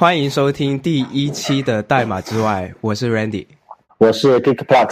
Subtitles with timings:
[0.00, 3.46] 欢迎收听第一期的代码之外，我是 Randy，
[3.98, 4.88] 我是 Geekplex。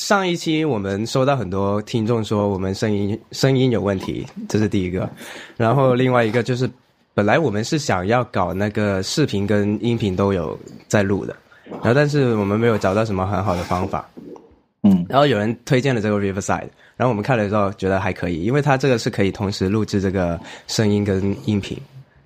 [0.00, 5.08] 上一期我们收到很多听众说我们声音声音有问题，这是第一个。
[5.56, 6.68] 然后另外一个就是，
[7.14, 10.58] 本来我们是想要搞那个视频跟音频都有
[10.88, 11.36] 在录的，
[11.70, 14.04] 然后但是我们没有找到什么很好的方法。
[14.84, 21.76] 嗯，然后有人推荐了这个 Riverside，然后我们看了之后觉得还可以，因为它这个是可以同时录制这个声音跟音频。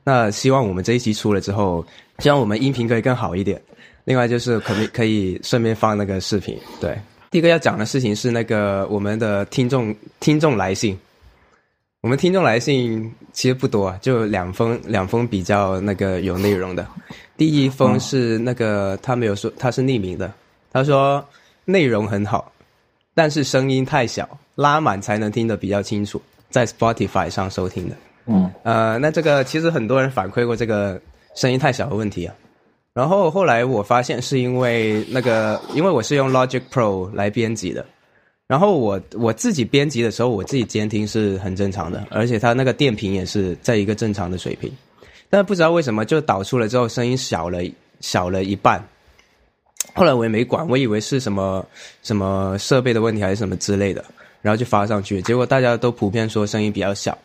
[0.04, 1.84] 那希望我们这一期出了之后，
[2.18, 3.60] 希望我们音频可以更好一点。
[4.04, 6.58] 另外就是可可以顺便放那个视频。
[6.78, 6.94] 对，
[7.30, 10.98] 第一个要讲的事情是那个我们的听众听众来信。
[12.02, 16.86] 我们听众来信其实不多，就两封两封比较那个有内容的。
[17.38, 20.30] 第一封是那个他没有说他是匿名的，
[20.70, 21.24] 他说。
[21.64, 22.52] 内容很好，
[23.14, 26.20] 但是声音太小，拉满才能听得比较清楚。
[26.50, 31.00] 在 Spotify 上收听的，嗯，呃，那这个其实很多人反馈过这个
[31.34, 32.34] 声音太小的问题啊。
[32.92, 37.82] 然后后来我发现是因为那个，因为我是用 Logic Pro 来编辑的，
[38.46, 44.70] 然后我我自己编辑的时候，我自己监听是很正常的，而且它那个电平也是在一个正常的水平，
[45.30, 47.60] 但不知道为什么就导出了之后声音小了
[48.00, 48.84] 小了一半。
[49.94, 51.64] 后来我也没管，我以为是什么
[52.02, 54.04] 什么设备的问题还是什么之类的，
[54.40, 57.16] 然后就发上去，结果大家都普遍说声音比较小。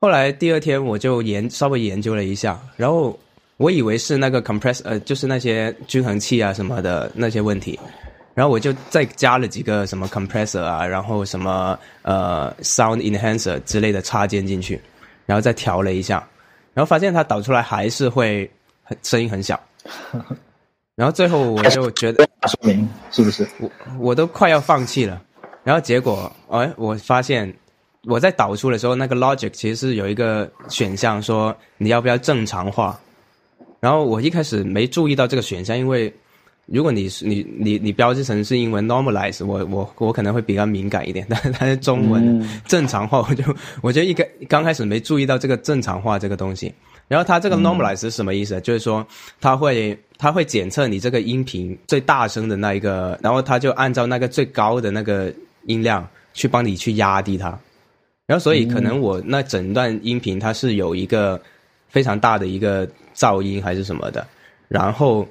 [0.00, 3.18] 后来第二天我就研稍微研究了一下，然后
[3.56, 7.78] 我以为是那个 compress 呃，就是那些均衡器啊什么的那些问题，
[8.34, 14.80] 然后我就再加了几个什么 compressor 啊，然后什么呃 sound enhancer 之类的插件进去，
[15.26, 16.26] 然后再调了一下，
[16.74, 18.50] 然后发现它导出来还是会
[18.82, 19.58] 很声音很小。
[20.96, 23.46] 然后最后我就觉得，说明是不是？
[23.58, 25.20] 我我都快要放弃了。
[25.64, 27.52] 然后结果，哎，我发现
[28.04, 32.98] 我在导出的时候，那个 Logic 其实是有一个选项说你要不要正常化。
[33.80, 36.14] 然后我一开始没注意到这个选项，因为
[36.66, 41.26] 如果你是你你你标志成是英文 normalize，我我我可能会比较敏感一点。
[41.28, 43.42] 但是它是中文正常化，我就
[43.82, 46.72] 我觉得一开刚开始没注意到这个正常化这个东西。
[47.06, 48.60] 然后它这个 normalize 是什么意思？
[48.62, 49.06] 就是说
[49.40, 55.32] 它会它会检测你这个音频最大声的那一个，然后它就按照那个最高的那个
[55.66, 57.48] 音量去帮你去压低它。
[58.26, 61.40] 然后所以可能我那整段音频它是有一个
[61.90, 64.26] 非常大的一个噪音还是什么的，
[64.66, 65.28] 然后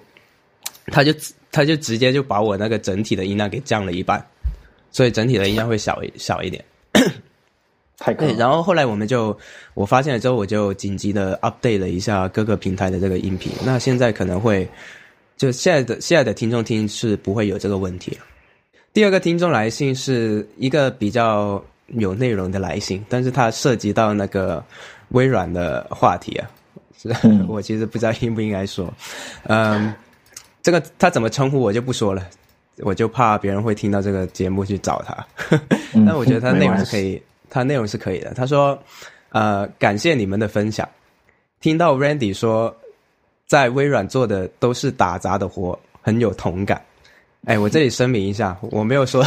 [0.87, 1.11] 它就
[1.51, 4.23] 它就直接就把我那个整体的音量给降了一半，
[4.91, 6.63] 所以整体的音量会小小一点。
[8.05, 9.37] 对，然后后来我们就
[9.73, 13.51] 我发现了之后，我就紧急的 update 了一下各个平台的这个音频。
[13.63, 14.67] 那现在可能会，
[15.37, 18.17] 就现在的现在的听众听是不会有这个问题了。
[18.91, 24.63] 第二个听众来信是一个比较有内容的来信，但是它涉及到那个
[25.09, 26.49] 微软的话题啊，
[27.01, 27.09] 是
[27.47, 28.93] 我其实不知道应不应该说。
[29.43, 29.93] 嗯，
[30.61, 32.27] 这个他怎么称呼我就不说了，
[32.79, 35.57] 我就怕别人会听到这个节目去找他。
[36.05, 37.21] 但我觉得他内容是可以。
[37.53, 38.33] 他内容是可以的。
[38.33, 38.77] 他说
[39.29, 40.89] ：“呃，感谢你们的分享。
[41.61, 42.75] 听到 Randy 说，
[43.45, 46.81] 在微软做的都是打杂的活，很有同感。
[47.45, 49.23] 哎，我这里声明一下，我没有说，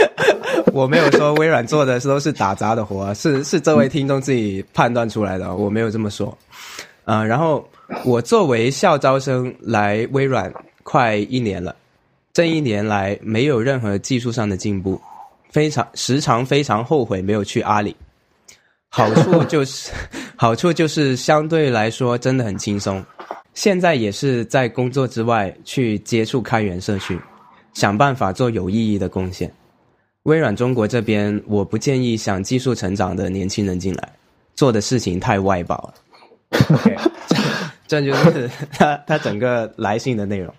[0.74, 6.36] 我没有说微软做的都是打杂的活，是是这位听众自己判断出来的，我没有这么说。
[7.06, 7.66] 呃，然后
[8.04, 10.52] 我作为校招生来微软
[10.82, 11.74] 快一年了，
[12.34, 15.00] 这一年来没有任何技术上的进步。”
[15.56, 17.96] 非常时常非常后悔没有去阿里，
[18.90, 19.90] 好处就是
[20.36, 23.02] 好处就是相对来说真的很轻松。
[23.54, 27.18] 现在也是在工作之外去接触开源社区，
[27.72, 29.50] 想办法做有意义的贡献。
[30.24, 34.12] 微软中国这边，我不建议想技术成长的年轻人进来，
[34.54, 35.94] 做的事情太外包了。
[36.76, 36.94] OK，
[37.88, 40.54] 这就是他他整个来信的内容。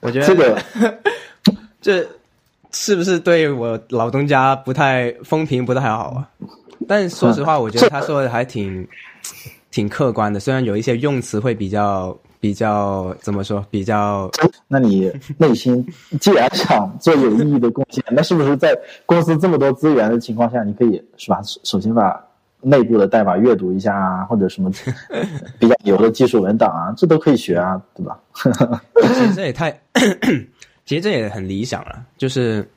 [0.00, 0.62] 我觉得这个
[1.80, 2.06] 这。
[2.74, 6.28] 是不是对我老东家不太风评不太好啊？
[6.88, 8.86] 但说实话，我觉得他说的还挺
[9.70, 14.28] 挺客观的，虽然有一些用词会比较比较怎么说比较。
[14.66, 15.86] 那你内心
[16.20, 21.40] 既然想做有意义的贡献，那是不是在公司这么多资源的情况下，你可以是吧？
[21.62, 22.20] 首先把
[22.60, 24.68] 内部的代码阅读一下啊，或者什么
[25.60, 28.20] 比较牛的技术文档啊，这都可以学啊，对吧？
[29.00, 29.80] 其实这也太。
[30.86, 32.68] 其实这也很理想了，就是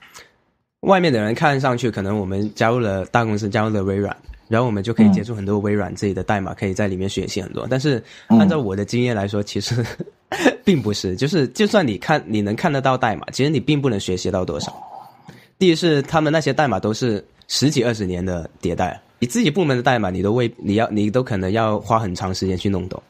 [0.82, 4.16] 外面的人看上去可能我们加入了大公司，加入了微软，
[4.48, 7.68] 然后我们就可以接触很多微软自己的代码，可以在里面学习很多。
[7.70, 9.86] 但是按照我的经验来说，其实
[10.64, 14.74] 并不是，就是就算你看你能看得到代码，其实你并不能学习到多少。
[15.60, 23.02] 第一是他们那些代码都是十几二十年的迭代，你自己部门的代码你都未你要你都可能要花很长时间去弄懂，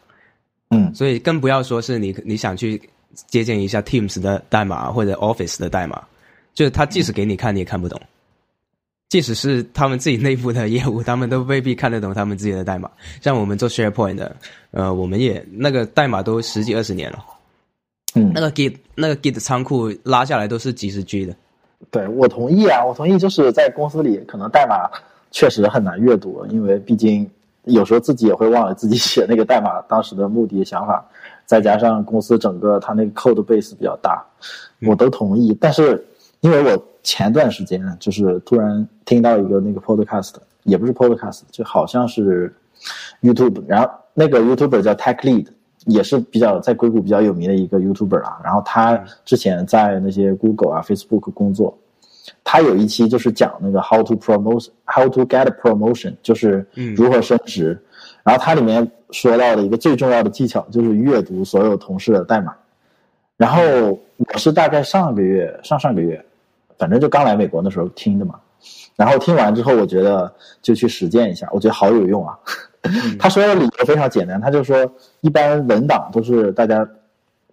[0.70, 2.82] 嗯所以更不要说是你你想去
[3.28, 6.04] 借鉴一下 Teams 的代码或者 Office 的代码，
[6.54, 8.00] 就是他即使给你看你也看不懂，
[9.10, 12.92] 即使是他们自己内部的业务，他们都未必看得懂他们自己的代码。
[13.22, 14.36] 像我们做 SharePoint 的，
[14.72, 17.24] 呃，我们也那个代码都十几二十年了，
[18.16, 21.36] 嗯那，个 Git 那个 Git 仓库拉下来都是几十 G 的。
[21.92, 24.90] 对我同意啊，我同意，就是在公司里可能代码
[25.32, 27.30] 确实很难阅读，因为毕竟
[27.66, 31.06] 有时候自己也会忘了自己写那个代码当时的目的想法，
[31.48, 34.24] 再加上公司整个它那个 code base 比较大，
[34.86, 35.58] 我都同意。
[35.60, 36.06] 但是
[36.42, 42.54] 因为我前段时间就是突然听到一个那个 podcast，也不是 podcast，就好像是
[43.24, 45.48] YouTube，然后那个 YouTuber 叫 Tech Lead。
[45.86, 51.78] 也是比较在硅谷比较有名的一个 YouTuber 啦，然后他之前在那些 Google 啊、Facebook 工作，
[52.44, 56.68] 他有一期就是讲那个 how to promote how to get promotion，就是
[56.98, 57.82] 如何升职。
[58.28, 62.54] 然后它里面说到的一个最重要的技巧就是阅读所有同事的代码。
[63.38, 63.64] 然后
[64.18, 66.22] 我是大概上个月、上上个月，
[66.78, 68.36] 反正就刚来美国那时候听的嘛。
[68.98, 70.30] 然后听完之后，我觉得
[70.62, 72.38] 就去实践一下，我觉得好有用啊。
[73.18, 74.86] 他说的理由非常简单，他就说
[75.22, 76.86] 一般文档都是大家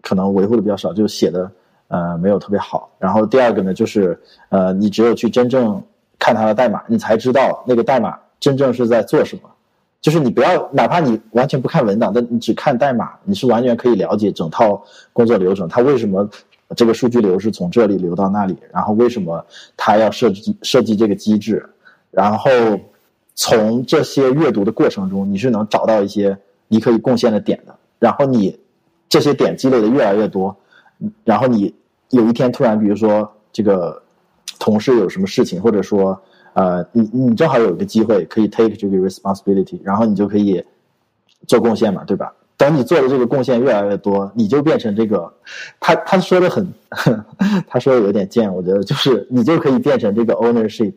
[0.02, 1.48] 可能维护的比较少，就写的
[1.86, 2.90] 呃没有特别好。
[2.98, 5.80] 然后第二个呢，就是呃你只有去真正
[6.18, 9.42] 看他的代码，你才知道那个代码真正是在做什么。
[10.04, 14.84] 就是你不要，哪怕你完全不看文档，但你只看代码，你是完全可以了解整套
[15.14, 16.28] 工作流程，它为什么
[16.76, 19.42] 这个数据流是从这里流到那里，然后为什么
[19.74, 21.64] 它要设计设计这个机制，
[22.10, 22.50] 然后。
[23.36, 27.74] 从这些阅读的过程中，你是能找到一些你可以贡献的点的。
[27.98, 28.56] 然后你
[29.08, 30.56] 这些点积累的越来越多，
[31.24, 31.74] 然后你
[32.10, 34.00] 有一天突然，比如说这个
[34.60, 36.16] 同事有什么事情，或者说
[36.54, 40.64] 呃，你你正好有一个机会可以 take 这个 responsibility，然后你就可以
[41.46, 42.32] 做贡献嘛，对吧？
[42.56, 45.30] 等你做的这个贡献越来越多，你就变成这个，
[45.80, 46.66] 他他说的很，
[47.68, 50.92] 他说的 有点贱，我觉得就是你就可以变成这个 ownership，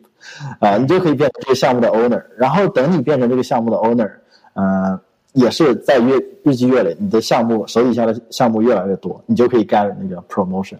[0.60, 4.08] 啊、你就可以变成这个项目的 owner，然后等你变成这个项目的 owner，
[4.54, 4.98] 呃，
[5.32, 10.78] 也是在越日积月累，你的项目手底下的项目越来越多，你就可以 get 那个 promotion，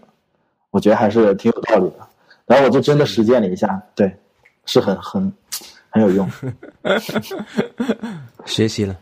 [0.71, 2.07] 我觉得还是挺有道理的。
[2.45, 4.15] 然后我就真的实践了一下，对，
[4.65, 5.33] 是很很
[5.89, 6.29] 很有用。
[8.45, 8.97] 学习了，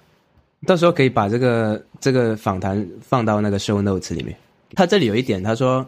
[0.65, 4.35] 到时候可以把这个这个访谈放到那个 show notes 里面。
[4.75, 5.87] 他这里有一点，他说，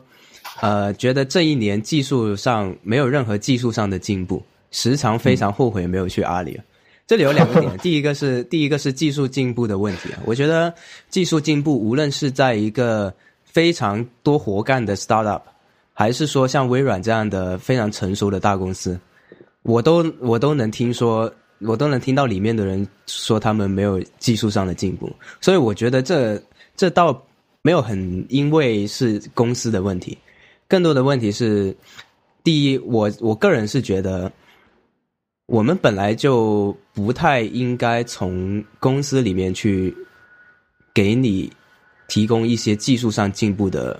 [0.61, 6.63] 呃，觉得这一年技术上没有任何技术上的进步，时常非常后悔没有去阿里了。
[7.05, 10.73] 这里有两个点， 第一个是第一个是技术进步的问题啊，我觉得
[11.09, 13.13] 技术进步无论是在一个
[13.43, 15.41] 非常多活干的 startup，
[15.93, 18.97] 还是说像微软这样的非常成熟的大公司，
[19.63, 25.11] 我都我都能听说，我都能听到里面的人说他们没有技术上的进步，
[25.41, 26.41] 所以我觉得这
[26.77, 27.25] 这倒
[27.61, 30.17] 没有很因为是公司的问题，
[30.67, 31.75] 更多的问题是，
[32.43, 34.31] 第一，我我个人是觉得，
[35.47, 39.93] 我们本来就不太应该从公司里面去
[40.93, 41.51] 给你
[42.07, 43.99] 提供一些技术上进步的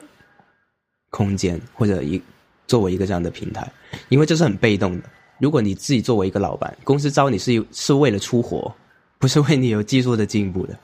[1.10, 2.20] 空间，或者一
[2.66, 3.70] 作为一个这样的平台，
[4.08, 5.10] 因为这是很被动的。
[5.40, 8.74] 如果你自己作为一个老板，公司招你是是为了出活，
[9.18, 10.78] 不是为你有技术的进步的。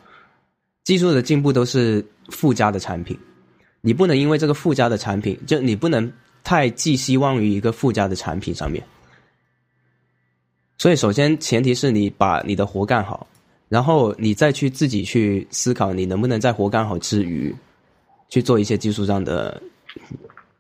[0.84, 3.18] 技术的进步都是附加的产品，
[3.82, 6.12] 你不能因为这个附加的产品，就你不能
[6.44, 8.84] 太寄希望于一个附加的产品上面。
[10.78, 13.26] 所以，首先前提是你把你的活干好，
[13.68, 17.56] 然后你再去自己去思考，你能不能在活干好之余，
[18.30, 19.60] 去做一些技术上的，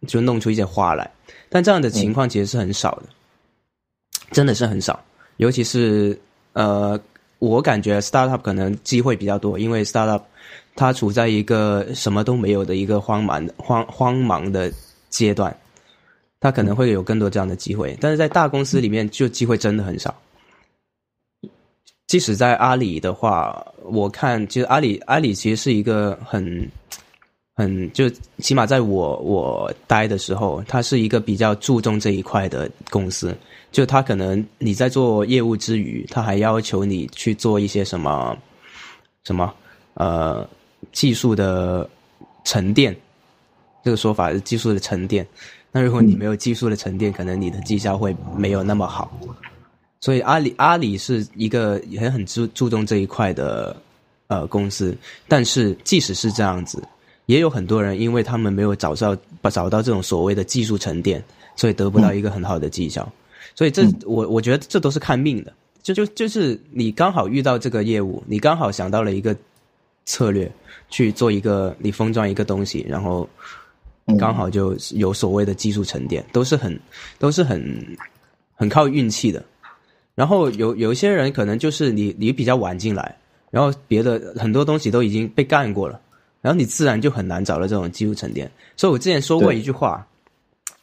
[0.08, 1.10] 就弄出一些花来。
[1.50, 3.10] 但这样的情况其实是很少的，
[4.32, 5.00] 真的是很少。
[5.38, 6.18] 尤其是
[6.54, 7.00] 呃，
[7.40, 10.22] 我感觉 startup 可能机会比较多，因为 startup
[10.76, 14.72] 它处在一个什么都没有的一个慌忙的荒荒茫的
[15.10, 15.56] 阶段。
[16.38, 20.14] 他可能会有更多这样的机会，但是在大公司里面，就机会真的很少。
[22.06, 26.70] 即使在阿里的话，我看其实阿里阿里其实是一个很
[27.56, 33.36] 很就起码在我我待的时候，它是一个比较注重这一块的公司。
[33.76, 38.34] 就他可能你在做业务之余，他还要求你去做一些什么
[39.26, 39.54] 什么
[39.96, 40.48] 呃
[40.94, 41.90] 技术的
[42.46, 42.96] 沉淀，
[43.84, 45.28] 这个说法是技术的沉淀。
[45.74, 49.12] 那如果你没有技术的沉淀，可能你的绩效会没有那么好。
[50.00, 53.76] 所以阿里阿里是一个也很注注重这一块的
[54.28, 56.82] 呃公司，但是即使是这样子，
[57.26, 59.18] 也有很多人因为他们没有找到
[59.52, 61.22] 找到这种所谓的技术沉淀，
[61.58, 63.12] 所以得不到一个很好的绩效。
[63.56, 69.36] 所以这、我我觉得这都是看命的，就就就是你刚好遇到这个业务，你刚好想到了一个
[70.06, 70.52] 策略
[70.90, 73.28] 去做一个你封装一个东西，然后
[74.20, 76.80] 刚好就有所谓的技术沉淀，都是很
[77.18, 77.98] 都是很
[78.54, 79.44] 很靠运气的。
[80.16, 83.18] 然后有有一些人可能就是你你比较晚进来，
[83.52, 86.00] 然后别的很多东西都已经被干过了，
[86.42, 88.50] 然后你自然就很难找到这种技术沉淀。
[88.78, 90.06] 所以我之前说过一句话，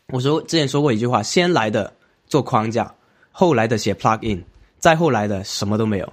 [0.08, 1.92] 我说之前说过一句话：先来的
[2.32, 2.90] 做框架，
[3.30, 4.42] 后来的写 plug in，
[4.78, 6.12] 再后来的什么都没有，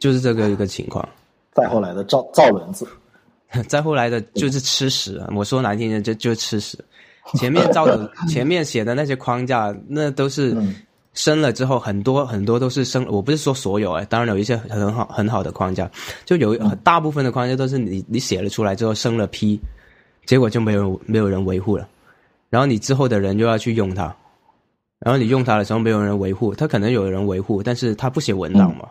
[0.00, 1.08] 就是这个一个情况。
[1.52, 2.84] 再后来的造造轮子，
[3.68, 5.22] 再后来的就是吃屎。
[5.36, 6.76] 我说难听点就就吃屎。
[7.38, 10.56] 前面造的前面写的那些框架，那都是。
[11.12, 15.90] 生了之后，很多很多都是生，我不是说所有哎，当然有一些很好很好的框架，
[16.24, 19.60] 就有大部分的框架都是你你写了出来之后生了批，
[20.24, 21.88] 结果就没有没有人维护了，
[22.48, 24.16] 然后你之后的人又要去用它，
[25.00, 28.88] 然后你用它的时候没有人维护，它可能有人维护，但是它不写文档嘛，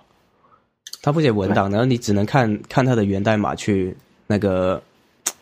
[1.02, 3.96] 他不写文档，然后你只能看看它的源代码去
[4.28, 4.82] 那个，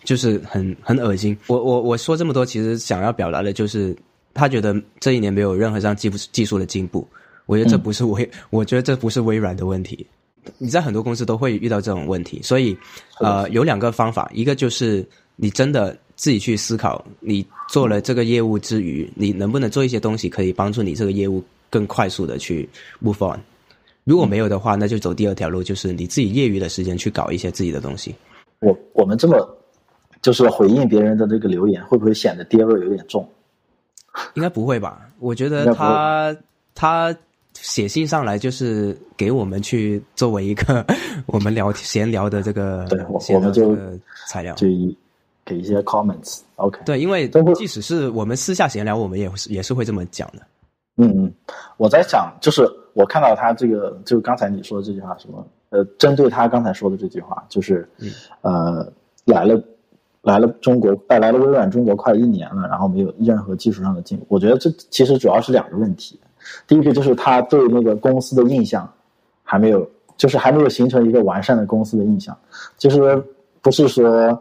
[0.04, 1.38] 就是很很恶心。
[1.48, 3.96] 我我我说这么多，其实想要表达的就是。
[4.40, 7.08] 他觉得这一年没有任何上技术技术的进步，
[7.48, 10.06] 我觉得这不是微，我觉得这不是微软的问题。
[10.60, 12.78] 你在很多公司都会遇到这种问题，所以
[13.20, 15.04] 呃，有两个方法，一个就是
[15.38, 22.68] 你真的自己去思考，你做了这个业务之余，你能不能做一些东西可以帮助你这个业务更快速的去
[23.02, 23.40] move on。
[24.04, 28.14] 如果没有的话，那就走第二条路，就是你自己业余的时间去搞一些自己的东西。
[28.60, 29.58] 我我们这么
[30.22, 33.28] 就是回应别人的这个留言，会不会显得爹味有点重？
[34.34, 35.08] 应该不会吧？
[35.20, 36.36] 我觉得他
[36.74, 37.16] 他
[37.54, 40.84] 写信上来就是给我们去作为一个
[41.28, 43.78] 我们聊闲聊的这个对，我们就
[44.28, 44.68] 材料，就
[45.48, 46.42] 给一些 comments。
[46.58, 50.42] OK，对，因为即使是我们私下闲聊，我们也是也是会这么讲的。
[50.98, 51.34] 嗯嗯，
[51.78, 57.90] 我在想，就是我看到他这个，就刚才你说的这句话，什么呃，针对他刚才说的这句话，就是
[58.42, 58.86] 呃
[59.26, 59.58] 来了。
[60.24, 64.26] 来了中国，带来了微软中国快一年了，然后没有任何技术上的进步。
[64.28, 66.20] 我觉得这其实主要是两个问题。
[66.68, 68.92] 第一个就是他对那个公司的印象
[69.42, 72.38] 还没有，就是还没有形成一个完善的公司的印象。
[72.78, 73.24] 就是
[73.62, 74.38] 不是说，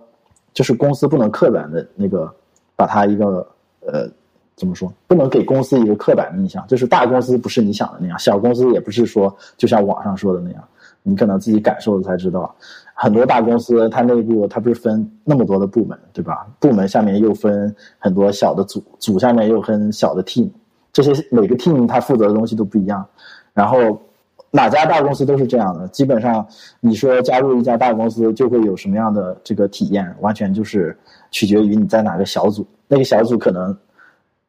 [0.56, 2.34] 就是公司不能刻板的那个
[2.74, 3.46] 把它一个
[3.80, 4.08] 呃
[4.56, 6.66] 怎么说，不能给公司一个刻板的印象。
[6.66, 10.64] 就是大公司不是你想的那样，小公司也不是说就像网上说的那样，
[11.02, 12.56] 你可能自己感受了才知道。
[12.94, 16.46] 很多大公司，它内部它不是分那么多的部门，对吧？
[16.58, 20.48] 部门下面又分很多小的组，组下面又分小的 team，
[20.90, 23.06] 这些每个 team 它负责的东西都不一样。
[23.52, 24.00] 然后
[24.50, 26.46] 哪家大公司都是这样的，基本上
[26.80, 30.96] 你说加入一家大公司就会有什么样的这个体验，完全就是
[31.30, 33.76] 取决于你在哪个小组，那个小组可能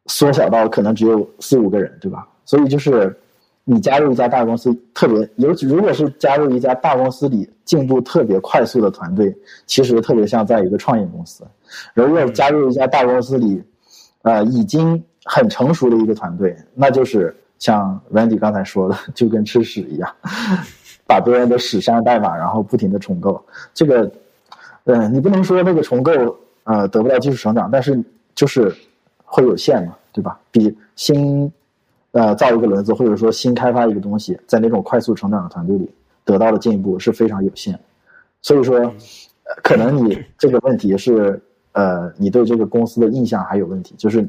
[0.06, 2.28] 缩小到可能只有四五个人，对吧？
[2.46, 3.16] 所以就是。
[3.70, 9.36] 你加入一家大公司，特别尤其如果是加入一家大公司里进步特别快速的团队，
[9.66, 11.44] 其实特别像在一个创业公司；
[11.94, 13.62] 如果加入一家大公司里，
[14.22, 20.10] 呃，已经很成熟的一个团队，那就是像 Randy 刚才说的，就跟吃屎一样，
[21.06, 23.44] 把别人的屎删代码，然后不停的重构。
[23.74, 24.12] 这个，
[24.86, 26.12] 嗯，你不能说那个重构
[26.64, 28.04] 呃得不到技术成长，但是
[28.36, 28.74] 就是
[29.24, 30.40] 会有限嘛，对吧？
[30.52, 31.52] 比新。
[32.12, 35.88] 呃，造一个轮子，或者说新开发一个东西，在那种快速成长的团队里
[36.26, 37.80] 得到的进步是非常有限。
[38.42, 38.92] 所以说，
[39.62, 41.40] 可能你这个问题是，
[41.74, 44.28] 呃，你对这个公司的印象还有问题，就是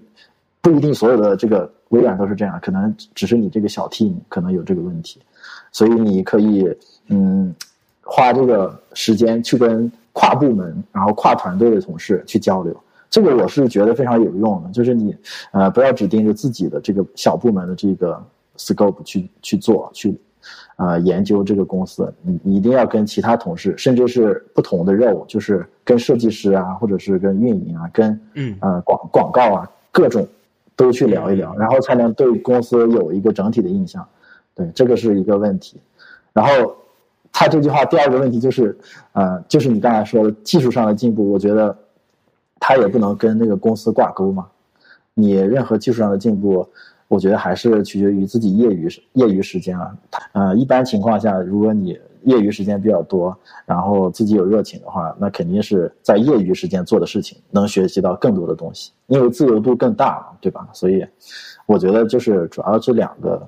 [0.71, 5.19] 不一定所有的这个微软都是这样，可能只是你这个小 team 可能有这个问题。
[5.73, 6.69] 所以你可以，
[7.09, 7.55] 嗯，
[8.03, 12.77] 花这个时间去跟跨部门，然后跨团队的同事去交流。
[13.09, 15.17] 这个我是觉得非常有用的，就是你，
[15.53, 18.23] 呃，不要只盯着自己的这个小部门的这个
[18.59, 20.15] scope 去去做，去，
[20.77, 30.27] 呃，研究这个公司，你你一定要跟其他同事，甚至是不同的任务，就是跟设计师啊，或者是跟运营啊，跟，嗯，呃，广广告啊，各种
[30.79, 34.09] 都去聊一聊，然后才能对公司有一个整体的印象。
[34.55, 35.79] 对，这个是一个问题。
[36.33, 36.75] 然后
[37.31, 38.79] 他这句话第二个问题就是，
[39.13, 41.77] 呃，就是你刚才说的技术上的进步，我觉得。
[42.61, 44.45] 他也不能跟那个公司挂钩嘛，
[45.15, 46.69] 你任何技术上的进步，
[47.07, 49.97] 我觉得还是取决于自己业余业余时间啊。
[50.33, 60.69] 呃，一般情况下，如果你业余时间比较多，然后自己有热情的话，那肯定是在业余时间做的事情能学习到更多的东西，因为自由度更大嘛，对吧？
[60.73, 61.07] 所以，
[61.67, 63.47] 我觉得就是主要这两个，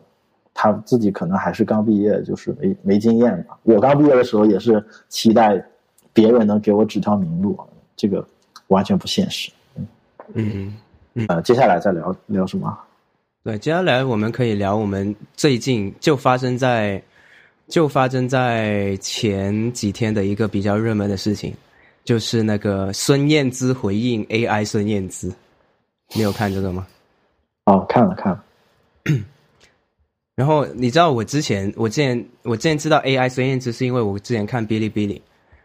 [0.54, 3.58] 他自己可能还是刚毕业，就是没没经验吧。
[3.62, 5.64] 我刚毕业的时候也是期待
[6.12, 7.58] 别人能给我指条明路，
[7.96, 8.26] 这个。
[8.70, 9.50] 完全不现实，
[10.34, 10.72] 嗯
[11.14, 12.78] 嗯呃，接下来再聊聊什么？
[13.42, 17.02] 对，接下来我们可以聊我们最近就发生在
[17.70, 21.54] 就发生在前几天的一个比较热门的事情，
[22.04, 25.32] 就是那个孙燕姿回应 AI 孙燕姿，
[26.14, 26.86] 你有看这个吗？
[27.66, 28.44] 哦，看了看了。
[30.34, 35.22] 然后你知道我之前我之前我之前知道 AI 孙燕姿是因为我之前看哔哩哔哩，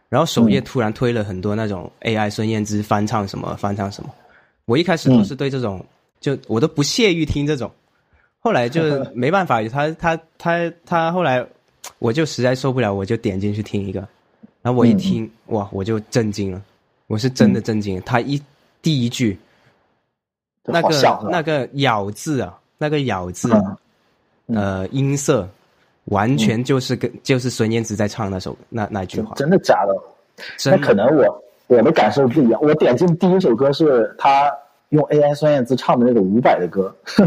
[0.09, 4.13] 然后首页突然推了很多那种 AI 孙燕姿翻唱什么翻唱什么，
[4.65, 5.83] 我一开始都是对这种、
[6.19, 7.71] 就我都不屑于听这种，
[8.39, 11.45] 后来就没办法，他他他他后来
[12.00, 14.00] 我就实在受不了，我就点进去听一个，
[14.62, 16.62] 然后我一听、哇，我就震惊了，
[17.08, 18.42] 我是真的震惊了，他一
[18.82, 19.38] 第一句
[20.63, 23.62] 那个那个咬字啊，那个咬字啊。
[24.48, 24.56] 嗯。
[24.56, 25.50] 呃，音色
[26.04, 30.44] 完全就是跟、就是孙燕姿在唱那首那那句话，真的假的？
[30.56, 32.62] 真的那可能我我的感受不一样。
[32.62, 34.51] 我点进第一首歌是他
[34.89, 36.96] 用 AI 孙燕姿唱的那个伍佰的歌，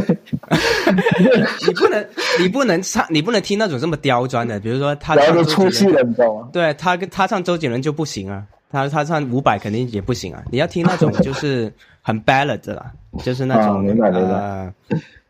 [1.67, 2.07] 你不能
[2.41, 6.49] 你不能唱你不能听那种这么刁钻的，比如说他然唱就出戏杰伦，了，你知道吗？
[6.53, 11.73] 对他跟他唱周杰伦就不行啊，他他唱伍佰肯定也不行啊，你要听那种 就是
[12.03, 14.73] 很 ballad 的啦，就是那种、啊明白明白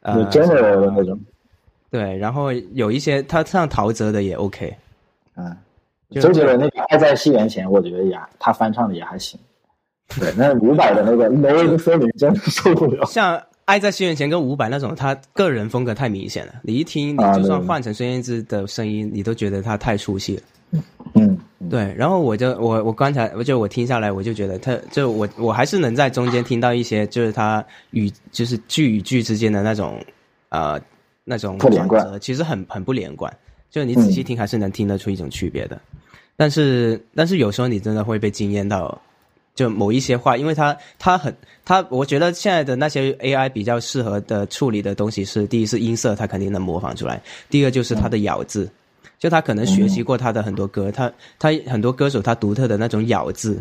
[0.02, 1.18] 呃就呃 general 的那种。
[1.90, 4.76] 对，然后有一些他唱陶喆的也 OK，
[5.36, 5.56] 嗯，
[6.20, 9.40] 周杰伦那个《爱在西元前》，我觉得也他翻唱的也还行。
[10.16, 13.04] 对，那伍佰的那个《挪威的森林》真的受不了。
[13.06, 13.36] 像
[13.66, 16.54] 《爱在西元前》跟伍佰那种，他个人风格太明显了。
[16.62, 20.42] 你一听，你啊就算换成孙燕姿的声音，你都觉得他太出戏了。
[21.14, 21.38] 嗯，
[21.70, 29.98] 对，然后我就我我刚才我就我听下来，我就觉得他就我我还是能在中间听到一些，就是他与就是句与句之间的那种
[30.50, 30.80] 呃
[31.24, 33.34] 那种不连贯转折，其实很很不连贯。
[33.70, 35.78] 就你仔细听，还是能听得出一种区别的。
[36.36, 38.98] 但是但是有时候你真的会被惊艳到，
[39.58, 41.34] 就某一些话，因为它它很
[41.64, 48.70] 它，我觉得现在的那些 AI 比较适合的处理的东西是，第一是音色，它肯定能模仿出来；第二就是它的咬字，
[49.18, 53.60] 就他可能学习过他的很多歌，他他很多歌手他独特的那种咬字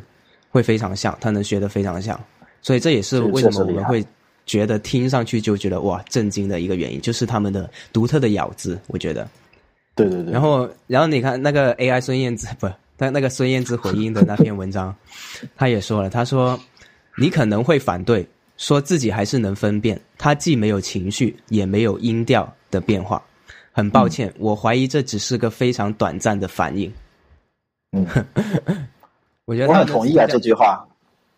[0.52, 2.20] 会非常像，他能学得非常像，
[2.62, 4.06] 所以这也是为什么我们会
[4.46, 9.28] 觉得听上去就觉得哇震惊的一个原因，就是他们的独特的咬字，我觉得。
[9.96, 10.32] 对对对。
[10.32, 14.94] 然后，然后你看那个 AI 孙燕姿不，他那个孙燕姿回应的那篇文章，
[15.56, 16.60] 他也说了，他说
[17.16, 23.22] 你可能会反对，说自己还是能分辨，他既没有情绪，也没有音调的变化。
[23.72, 26.92] 很抱歉，我怀疑这只是个非常短暂的反应。
[27.92, 28.04] 嗯，
[29.46, 30.84] 我觉得我很同意啊这句话。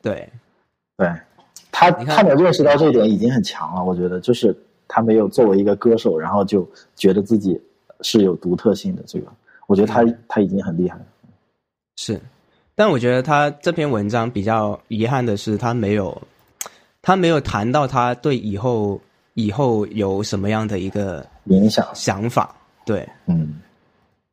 [0.02, 0.30] 对，
[0.95, 1.13] 对
[1.69, 3.84] 他，他能认识到这一点已经很强了。
[3.84, 4.56] 我觉得，就是
[4.88, 7.60] 他没有作为一个歌手，然后就觉得自己
[8.00, 9.04] 是有独特性的。
[9.06, 9.28] 这个，
[9.67, 11.02] 我觉得他他已经很厉害了。
[12.02, 12.18] 是，
[12.76, 16.22] 但我觉得他这篇文章比较遗憾的是，他没有，
[17.02, 18.98] 他没有谈到他对以后
[19.34, 22.56] 以后有什么样的一个影响，想法。
[22.86, 23.56] 对，嗯，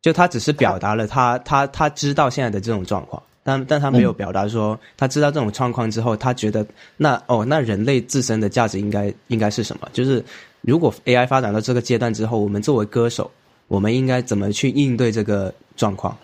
[0.01, 6.65] 就他只是表达了他他他知道现在的这种状况，但但他没有表达说他知道这种状况之后，他觉得
[6.97, 9.89] 那哦，那人类自身的价值应该应该是什么？
[9.93, 10.25] 就是
[10.61, 13.29] 如果 AI 发展到这个阶段之后，我们作为歌手，
[13.67, 16.17] 我们应该怎么去应对这个状况？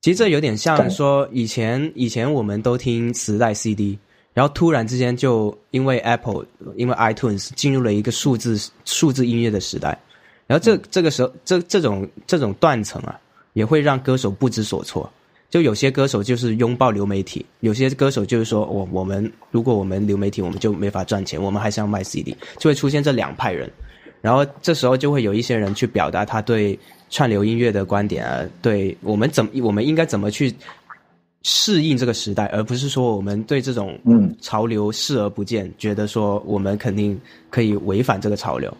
[0.00, 3.98] 其实这有点像说以前以前我们都听磁带 CD，
[4.32, 9.98] 然后突然之间就因为 Apple 因为 iTunes 进入了一个数字数字音乐的时代，
[10.46, 13.20] 然后这这个时候这这种这种断层啊，
[13.52, 15.10] 也会让歌手不知所措。
[15.50, 23.70] 就有些歌手就是拥抱流媒体，有些歌手就是说我我们如果我们流媒体我们就没法赚钱，我们还是要卖 CD，就会出现这两派人。
[24.22, 26.78] 然后这时候就会有一些人去表达他对
[27.10, 30.54] 串流音乐的观点啊，对我们怎么我们应该怎么去
[31.42, 37.20] 适应这个时代，而不是说我们对这种嗯潮流视而不见，觉得说我们肯定
[37.50, 38.72] 可以违反这个潮流，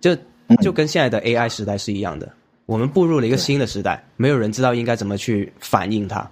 [0.00, 0.16] 就
[0.62, 2.28] 就跟现在的 AI 时代是一样的。
[2.66, 6.26] 我们步入了一个新的时代，没有人知道应该怎么去反应它。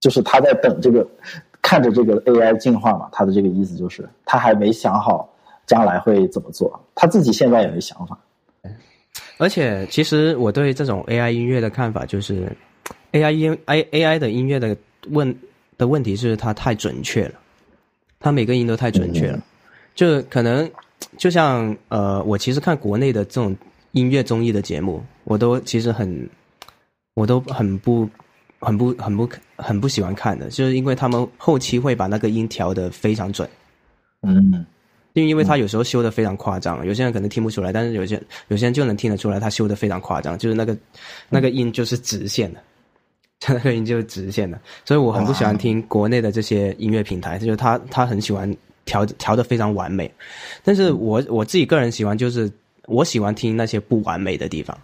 [0.00, 1.06] 就是他在等这个，
[1.62, 3.08] 看着这个 AI 进化嘛。
[3.12, 5.28] 他的这个意思就是他还没想好
[5.66, 8.18] 将来会怎么做，他自己现在也没想法。
[9.38, 12.50] 而且，其实我对这种 AI 音乐的看法就是
[13.12, 14.76] ，AI 音 A AI 的音乐的
[15.08, 15.34] 问
[15.76, 17.34] 的问题是它太准确了，
[18.20, 19.42] 它每个音都太准确了，
[19.94, 20.70] 就可能
[21.16, 23.56] 就像呃，我其实看国内的这种
[23.92, 26.28] 音乐综艺的节目，我都其实很，
[27.14, 28.08] 我都很不。
[28.60, 33.46] 很不很不很不喜欢看的，就是因为他们后期会把那个音调的非常准，
[34.22, 34.64] 嗯，
[35.14, 40.76] 因为因为他有时候修的非常夸张，有些人可能听不出来，但是有些有些人就能听得出来，他修的非常夸张，就是那个
[41.28, 42.60] 那个音就是直线的，
[43.48, 50.10] 那个音就是直线的，所以我很不喜欢听国内的这些音乐平台，就是他他很喜欢调调的非常完美。
[50.62, 52.50] 但是我我自己个人喜欢，就是
[52.86, 54.76] 我喜欢听那些不完美的地方。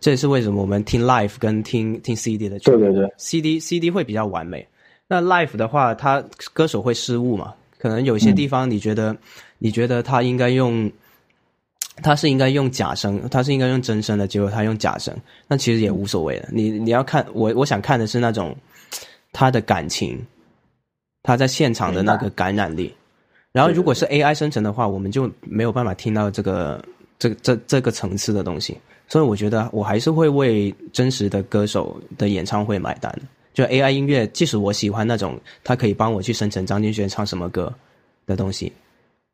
[0.00, 2.78] 这也是为什么我们听 live 跟听听 CD 的区别。
[2.78, 4.66] 对对对，CD CD 会比较完美。
[5.08, 7.52] 那 live 的话，他歌手会失误嘛？
[7.82, 9.16] 可能有些地方你觉得，
[9.58, 10.88] 你觉得他应该用，
[11.96, 15.12] 他是应该用假声，他是应该用真声的，结果他用假声，
[15.48, 16.48] 那其实也无所谓的。
[16.52, 18.56] 你你要看我，我想看的是那种
[19.32, 20.16] 他的感情，
[21.24, 22.94] 他在现场的那个感染力。
[23.50, 26.80] 然后如果是 AI 生成的话，我们就没有办法听到这个
[27.18, 28.78] 这这这个层次的东西。
[29.08, 33.12] 所以我觉得我还是会为真实的歌手的演唱会买单。
[33.52, 37.70] 就 AI 音乐，即使我喜欢那种，它可以帮我去生成张敬轩唱什么歌
[38.24, 38.72] 的东西，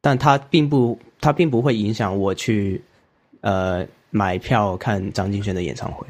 [0.01, 2.83] 但它并不，它并不会影响我去
[3.43, 6.05] 呃买票看张敬轩的演唱会。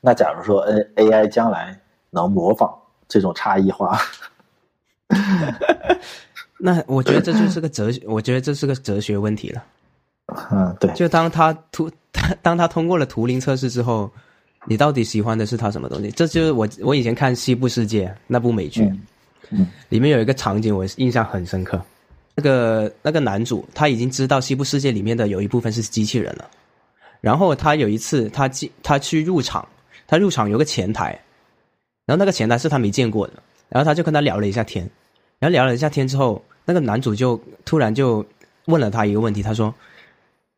[0.00, 1.76] 那假如说 N AI 将来
[2.10, 2.72] 能模仿
[3.08, 3.98] 这种差异化，
[6.60, 9.64] 那我觉得这就是个哲学，我觉得这是个哲学问题了。
[10.52, 10.92] 嗯，对。
[10.92, 11.90] 就当他图，
[12.40, 14.08] 当他通过了图灵测试之后。
[14.66, 16.10] 你到底喜欢的是他什么东西？
[16.10, 18.82] 这就是我我以前看《西部世界》那部美剧，
[19.50, 21.80] 嗯，里面有一个场景我印象很深刻。
[22.34, 26.50] 那个那个男主他已经知道《西部世界》里面的有一部分是机器人了，
[27.20, 29.66] 然后他有一次他进他去入场，
[30.06, 31.18] 他入场有个前台，
[32.04, 33.34] 然后那个前台是他没见过的，
[33.68, 34.88] 然后他就跟他聊了一下天，
[35.38, 38.26] 然后聊了一下天之后，那个男主就突然就
[38.66, 39.74] 问了他一个问题，他说：“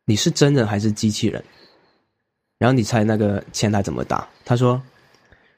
[0.04, 1.44] 你是真人还是机器人？”
[2.58, 4.26] 然后你猜那个前台怎么答？
[4.44, 4.82] 他说：“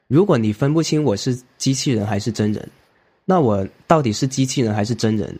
[0.07, 2.69] 如果你分不清我是机器人还是真人，
[3.25, 5.35] 那我到底是机器人还是真人？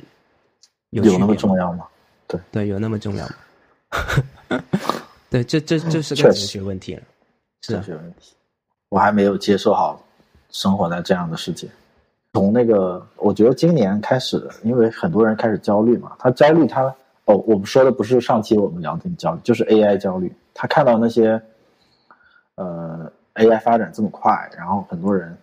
[0.89, 1.85] 有那么重要吗？
[2.27, 3.35] 对对，有那么重要吗？
[5.29, 7.03] 对，这这这是个哲学问题了，
[7.61, 8.33] 哲学问题。
[8.89, 10.03] 我还没有接受好
[10.49, 11.67] 生活在这样的世界。
[12.33, 16.83] 从那个，我觉得今年开始，因为很多人开始焦虑嘛，他焦虑，他
[17.25, 21.39] 哦，我们说的不是上期我们聊的焦虑，就是 AI 焦虑，他看到那些。”
[22.55, 25.35] 呃，AI 发展这么快，然后很多人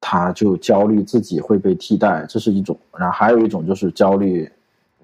[0.00, 4.50] 他就焦虑自己会被替代，这是一种；然后还有一种就是焦虑，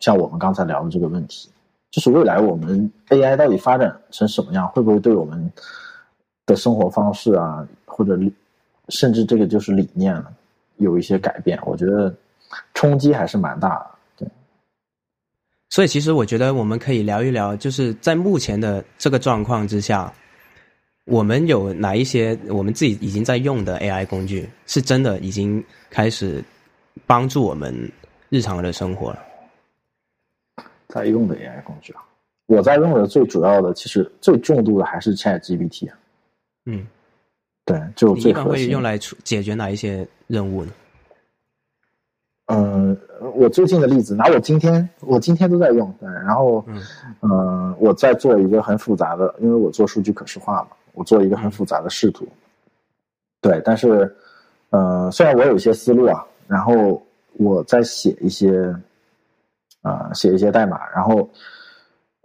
[0.01, 1.51] 像我们刚才聊的这个问题，
[1.90, 5.53] 就是未来我们 AI 到底发展成什么样，会不会对我们
[6.46, 8.18] 的生活方式啊，或者
[8.88, 10.20] 甚至这个就是理念
[10.77, 11.59] 有一些改变？
[11.64, 12.12] 我觉得
[12.75, 13.87] 冲击还是蛮大的。
[14.16, 14.29] 对，
[15.68, 20.12] 所以其实我觉得我们可以聊一聊，就是在目前的这个状况之下。
[21.05, 26.43] 我们有哪一些我们自己已经在用的 AI 工具，是真的已经开始
[27.07, 27.91] 帮助我们
[28.29, 29.19] 日常的生活了？
[30.88, 32.05] 在用的 AI 工具啊，
[32.47, 35.99] 我在用的最主要的，其实最重度的还是 ChatGPT 啊。
[36.67, 36.87] 嗯，
[37.65, 40.73] 对，就一般会用来解决哪一些任务呢？
[42.47, 42.97] 嗯，
[43.35, 45.93] 我最近的例子，拿我今天，我今天都在用。
[45.99, 46.65] 对，然后，
[47.23, 50.69] 嗯，我在做一个很复杂的，因为我做数据可视化嘛。
[50.94, 52.26] 我做一个很复杂的视图，
[53.40, 54.14] 对，但是，
[54.70, 57.02] 呃，虽然我有一些思路啊，然后
[57.38, 58.74] 我在写一些，
[59.81, 61.28] 啊，写一些代码，然后，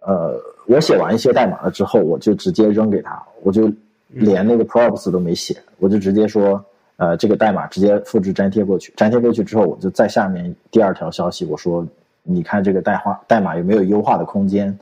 [0.02, 3.72] 呃，我写完一些代码了之后，我就直接扔给他，我就
[4.10, 6.64] 连那个 props 都没写，我就直接说，
[6.98, 11.88] 呃，这个代码直接复制粘贴过去，粘贴过去之后，我就在下面第二条消息，我说，
[12.24, 14.78] 你看这个代化代码有没有优化的空间？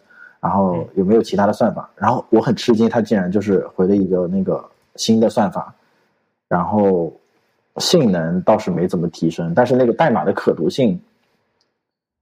[0.46, 1.90] 然后有没有其他的算法？
[1.96, 4.64] 然后我很吃惊，他竟然就是回了一个那个
[4.96, 5.74] 新的算法，
[6.48, 7.12] 然后
[7.78, 11.02] 性能倒是没怎么提升，但是那个代码的可读性，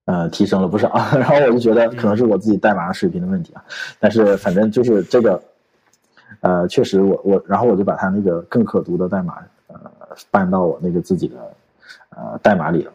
[0.06, 0.88] 呃，提升了不少。
[1.20, 3.66] 然后我就觉得可能是我自己代码水平的问题啊，
[4.00, 5.44] 但是反正就是这个，
[6.40, 9.76] 呃，确实我我，然后我就把它那个更可读的代码呃
[10.32, 11.36] 搬到我那个自己的
[12.12, 12.92] 呃代码里了。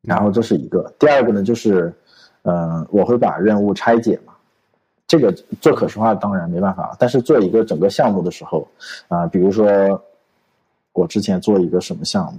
[0.00, 1.92] 然后这是一个，第二个呢就是。
[2.42, 4.32] 嗯，我会把任务拆解嘛，
[5.06, 8.66] 这个做可视化当然没办法，但是做一个整个项目的时候，
[9.08, 9.66] 啊，比如说
[10.92, 12.38] 我之前做一个什么项目，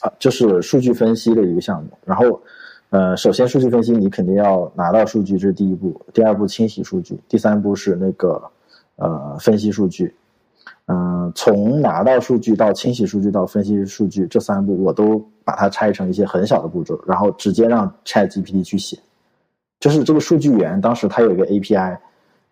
[0.00, 2.40] 啊，就是数据分析的一个项目，然后，
[2.90, 8.42] 呃，首先数据分析你肯定要拿到数据，这是第一步，第二步清洗数据，第三步是那个
[8.96, 10.14] 呃分析数据。
[10.86, 18.98] 嗯，从拿到数据到清洗数据到分析数据这三步，我都把它拆成一些很小的步骤，然后直接让 Chat GPT 去写。
[19.78, 21.96] 就是这个数据源，当时它有一个 API，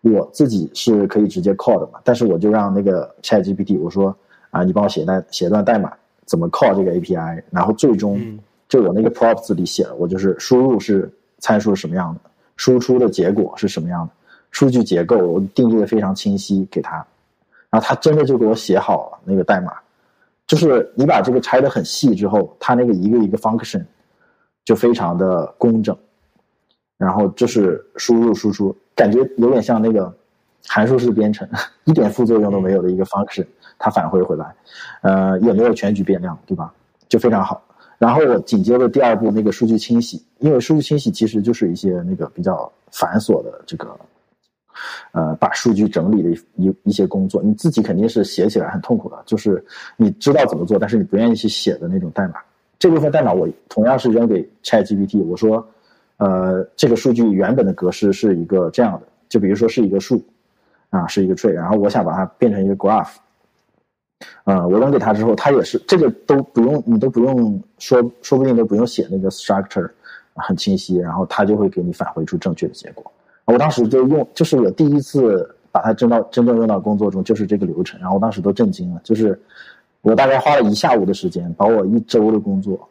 [0.01, 4.15] 我自己是可以直接 call 的嘛，但是我就让那个 Chat GPT 我说
[4.49, 5.91] 啊，你帮我写段写段代码，
[6.25, 8.19] 怎么 call 这个 API，然后最终
[8.67, 12.21] 就我那个 props 里写了，我就是输入是参数是什么样的，
[12.55, 14.13] 输出的结果是什么样的，
[14.51, 17.05] 数据结构我定义的非常清晰给他。
[17.71, 19.73] 然后他真的就给我写好了那个代码，
[20.45, 23.83] 就是你把这个拆的很细之后，他那个一个一个 function，
[24.65, 25.97] 就非常的工整，
[26.97, 30.13] 然后就是输入输出，感觉有点像那个
[30.67, 31.47] 函数式编程，
[31.85, 33.47] 一点副作用都没有的一个 function，
[33.79, 34.53] 它返回回来，
[35.01, 36.73] 呃，也没有全局变量，对吧？
[37.07, 37.63] 就非常好。
[37.97, 43.95] 然后我紧接着第二步那个数据清洗，因为数据清洗其实就是一些那个比较繁琐的这个，
[45.11, 49.63] 呃，把数据整理的一一些工作，你自己肯定是写起来很痛苦的，就是
[49.97, 52.35] 你知道怎么做，但是你不愿意去写的那种代码。
[52.79, 55.63] 这部分代码我同样是扔给 ChatGPT，我说，
[56.17, 60.23] 呃，这个数据原本的格式是一个这样的，就比如说是一个数，
[60.89, 63.15] 啊，是一个 tree，然后我想把它变成一个 graph，
[64.45, 69.87] 呃，我扔给他之后，他也是这个都不用，你都不用说，说不定都不用写那个 structure，
[70.33, 73.11] 很清晰，然后他就会给你返回出正确的结果。
[73.45, 79.39] 我当时就用，就是我第一次把它真到真正用到工作中，就是这个流程，然后我当时都震惊了，就是。
[80.03, 82.89] 我大概花了一下午的时间，把我一周的工作，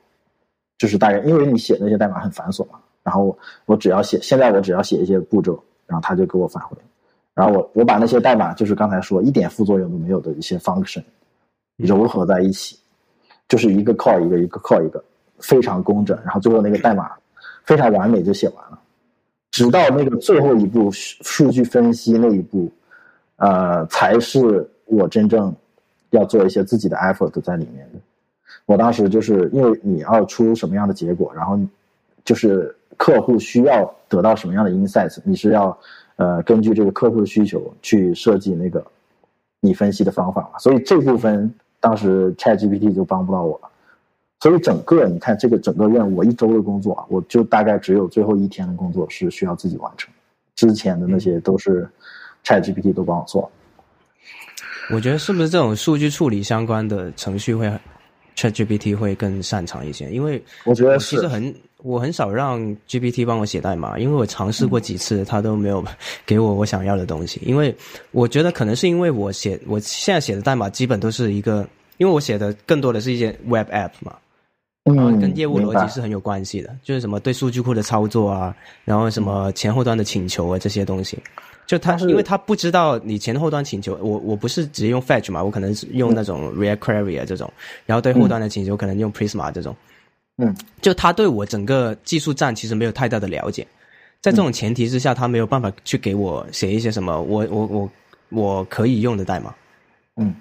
[0.79, 3.37] 就是大概，因为你写那些代码很繁琐嘛，然后
[3.67, 6.77] 我只要写，现在我只要写一些步骤，然后他就给我返回，
[7.35, 11.03] 然后我我把那些代码，就是刚才说一点副作用都没有的一些 function，
[11.79, 12.79] 糅合在一起，
[13.49, 15.03] 就是一个 call 一个，一个 call 一个，
[15.41, 17.11] 非常工整，然后最后那个代码
[17.65, 18.79] 非常完美就写完了，
[19.51, 22.71] 直到那个最后一步数据分析那一步，
[23.37, 25.55] 呃，才是我真正。
[26.13, 28.01] 要做一些自己的 effort 在里面的，
[28.67, 31.57] 我当时就是因为你要出什么样的结果，然后
[32.25, 35.79] 就是客户需要得到什么样的 insights，你是要
[36.17, 38.85] 呃根据这个客户的需求去设计那个
[39.61, 40.59] 你分析的方法嘛。
[40.59, 43.71] 所以这部分当时 ChatGPT 就帮不到我了。
[44.41, 50.11] 所以整个你看这个整个任务，我一周的工作，我就大概只有最后一天的工作是需要自己完成，
[50.55, 51.89] 之前的那些都是
[52.45, 53.51] ChatGPT 都帮我做。
[54.91, 57.71] 我觉得是不是这种数据处理相关的程序会
[58.35, 60.11] ，ChatGPT 会更擅长一些？
[60.11, 65.85] 因为我觉得其实很我很少让 GPT 帮我写代码，因为我尝试过几次，它都没有
[66.25, 67.41] 给我我想要的东西。
[67.45, 67.77] 因为
[68.11, 74.17] 我觉得可能是因为我写我现在写的代码基本都是一个，因为我写的更多的是一些 Web App 嘛，
[74.85, 81.19] 然后跟业务逻辑是很有关系的，就是什么对数据库的操作啊，然后什么前后端的请求啊这些东西。
[81.67, 87.49] 就他，因为他不知道你前后端请求，我我不是直接用 fetch 嘛，我可能是用那种 React Query 啊这种，
[87.87, 89.77] 然后对后端的请求可能用 Prisma 这种，
[90.39, 93.65] 嗯，就他对我整个技术栈其实没有太大的了解，
[94.21, 97.91] 在这种前提之下，他没有办法去给我写一些什么我我我
[98.31, 99.55] 我可以用的代码，
[100.17, 100.35] 嗯，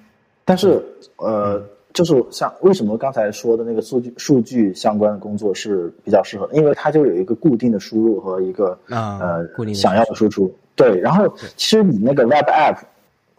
[0.46, 0.84] 但是
[1.18, 1.64] 呃，
[2.00, 10.50] 就是像为什么刚才说的那个数据数据相关的工作是比较适合，因为它就有一个固定的输入和一个呃想要的输出。
[10.78, 12.78] 对，然后其实你那个 Web App，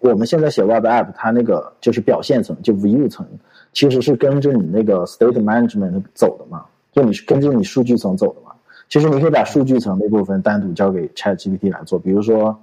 [0.00, 3.26] 我们现在写 Web App，它那个就是表现层，就 View 层，
[3.72, 8.52] 其实是跟着你那个 State Management 走的嘛，就你是跟着你数据层走的嘛。
[8.90, 12.60] 其实你可以把数据层那部分单独交给 Chat GPT 来做，比如说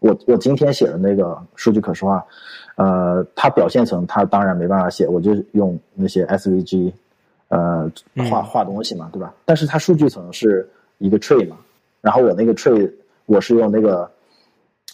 [0.00, 2.22] 我我今天写的那个数据可视化，
[2.74, 6.92] 呃，它表现层它当然没办法写，我就用那些 SVG，
[7.48, 7.90] 呃，
[8.28, 9.32] 画画东西嘛，对吧？
[9.44, 11.56] 但是它数据层是一个 Tree 嘛，
[12.00, 12.92] 然后我那个 Tree
[13.26, 14.10] 我是用那个。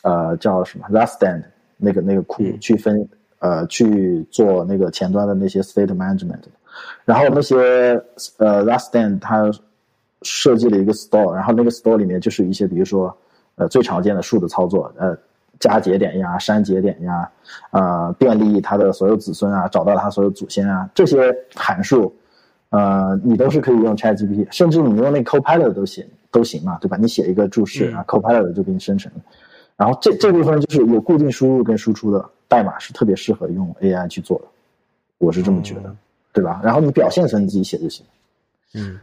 [0.03, 1.43] 呃，叫什么 last stand
[1.79, 3.09] 那个那个库去分
[3.41, 6.43] 呃去做那个前端的那些 state management，
[7.05, 7.57] 然后那些
[8.37, 9.51] 呃 last stand 它
[10.23, 13.17] 设计了一个 store，然后那个 store 里面就是一些比如说
[13.57, 15.17] 呃最常见的数的操作，呃
[15.59, 17.31] 加节点呀、删节点呀，
[17.71, 22.15] 呃便利它的所有子孙啊，找到它所有祖先啊，这些函数，
[22.71, 26.97] 呃你都是可以用 ChatGPT，甚至你用那 Copilot 都行都行嘛，对吧？
[27.01, 29.11] 你写一个注释啊，Copilot 就给你生成。
[29.77, 34.45] 然后这这部分就是有固定输入跟输出的代码是特别适合用 AI 去做的，
[35.19, 35.95] 我是这么觉得，
[36.33, 36.61] 对吧？
[36.63, 38.05] 然后你表现成你自己写就行。
[38.75, 39.01] 嗯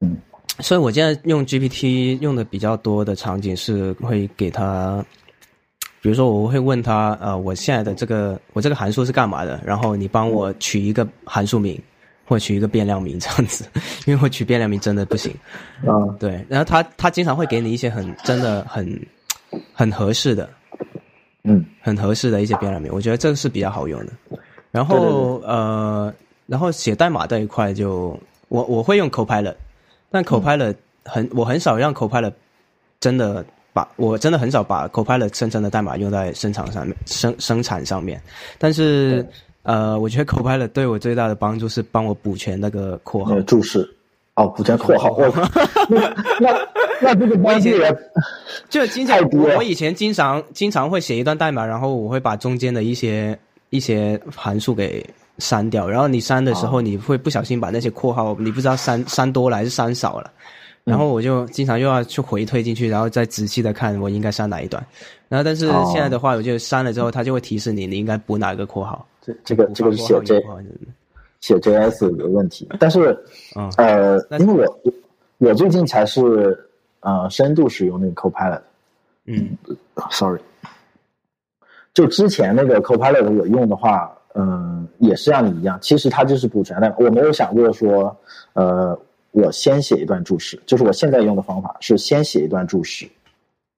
[0.00, 0.16] 嗯，
[0.60, 5.04] 所以我现在用 GPT 用的比较多的场景是会给他，
[6.00, 9.60] 比如说我会问他，呃，我现在的这个我这个函数是干嘛的？
[9.64, 11.80] 然后你帮我取一个函数名
[12.24, 13.64] 或取一个变量名这样子，
[14.06, 15.32] 因为我取变量名真的不行。
[15.82, 19.00] 啊，对，然后他他经常会给你一些很真的很。
[19.72, 20.50] 很合适的，
[21.44, 24.12] 嗯，很合适的一些变量名，我觉得这个是比较好用的。
[24.72, 26.12] 然后呃，
[26.46, 29.54] 然后写代码这一块，就我我会用 Copilot，
[30.10, 32.32] 但 Copilot 很我很少让 Copilot
[33.00, 38.20] 真的把我真的很少把 Copilot 生成的代码用在生产上面生生产上面。
[38.58, 39.26] 但是
[39.62, 43.40] 呃，我觉得 Copilot 对我最大的帮助是帮我补全那个括号。
[43.42, 43.88] 注释。
[44.36, 45.16] 哦，补全括号，
[45.88, 46.66] 那那
[47.00, 47.74] 那这个关系
[48.68, 53.38] 就经常我我以前经常经常会写一段代码，然后我会把中间的一些
[53.70, 55.04] 一些函数给
[55.38, 56.82] 删掉，然后你删的时候，哦。
[56.82, 60.30] 你会不小心把那些括号，你不知道删删多了还是删少了。
[60.84, 64.84] 然后我就经常又要去回退进去，然后再仔细的看我应该删哪一段。
[65.28, 69.04] 然后但是哦现在的话，我就删了之后，它就会提示你你应该补哪个括号。
[69.20, 70.60] 这这个这个是写补发括 J 号有括号
[71.40, 73.18] 写 JS 有问题，但是
[73.56, 73.68] 嗯。
[73.76, 74.92] 呃，那因为我
[75.38, 76.56] 我最近才是
[77.00, 78.60] 呃深度使用那个 Copilot，
[79.26, 79.58] 嗯
[80.12, 80.40] sorry，
[81.96, 86.96] 就之前那个 Copilot 我用的话，嗯、也是像你一样，其实它就是补全代码。
[86.98, 88.14] 我没有想过说，
[88.52, 88.94] 呃，
[89.30, 93.08] 我先写一段注释，就是我现在用的方法是先写一段注释，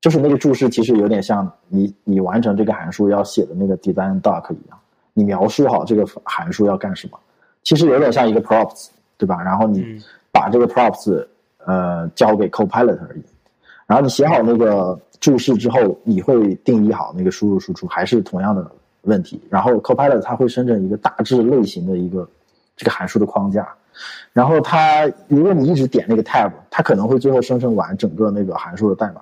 [0.00, 4.76] 就是那个注释其实有点像你你完成这个函数要写的那个 design doc 一样，
[5.14, 7.16] 你描述好这个函数要干什么，
[7.62, 9.40] 其实有点像一个 props，对吧？
[9.40, 10.02] 然后你嗯
[10.32, 11.24] 把这个 props
[11.64, 13.22] 呃交给 Copilot 而已。
[13.86, 18.70] 然后你写好那个注释之后，你会定义好那个输入输出，还是同样的
[19.02, 19.40] 问题。
[19.50, 22.28] 然后 Copilot 它会生成一个大致类型的一个
[22.76, 23.68] 这个函数的框架，
[24.32, 29.20] 然后它如果你一直点那个 tab，它可能会最后生成完整个那个函数的代码，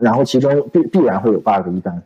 [0.00, 2.02] 然后其中必必然会有 bug 一般，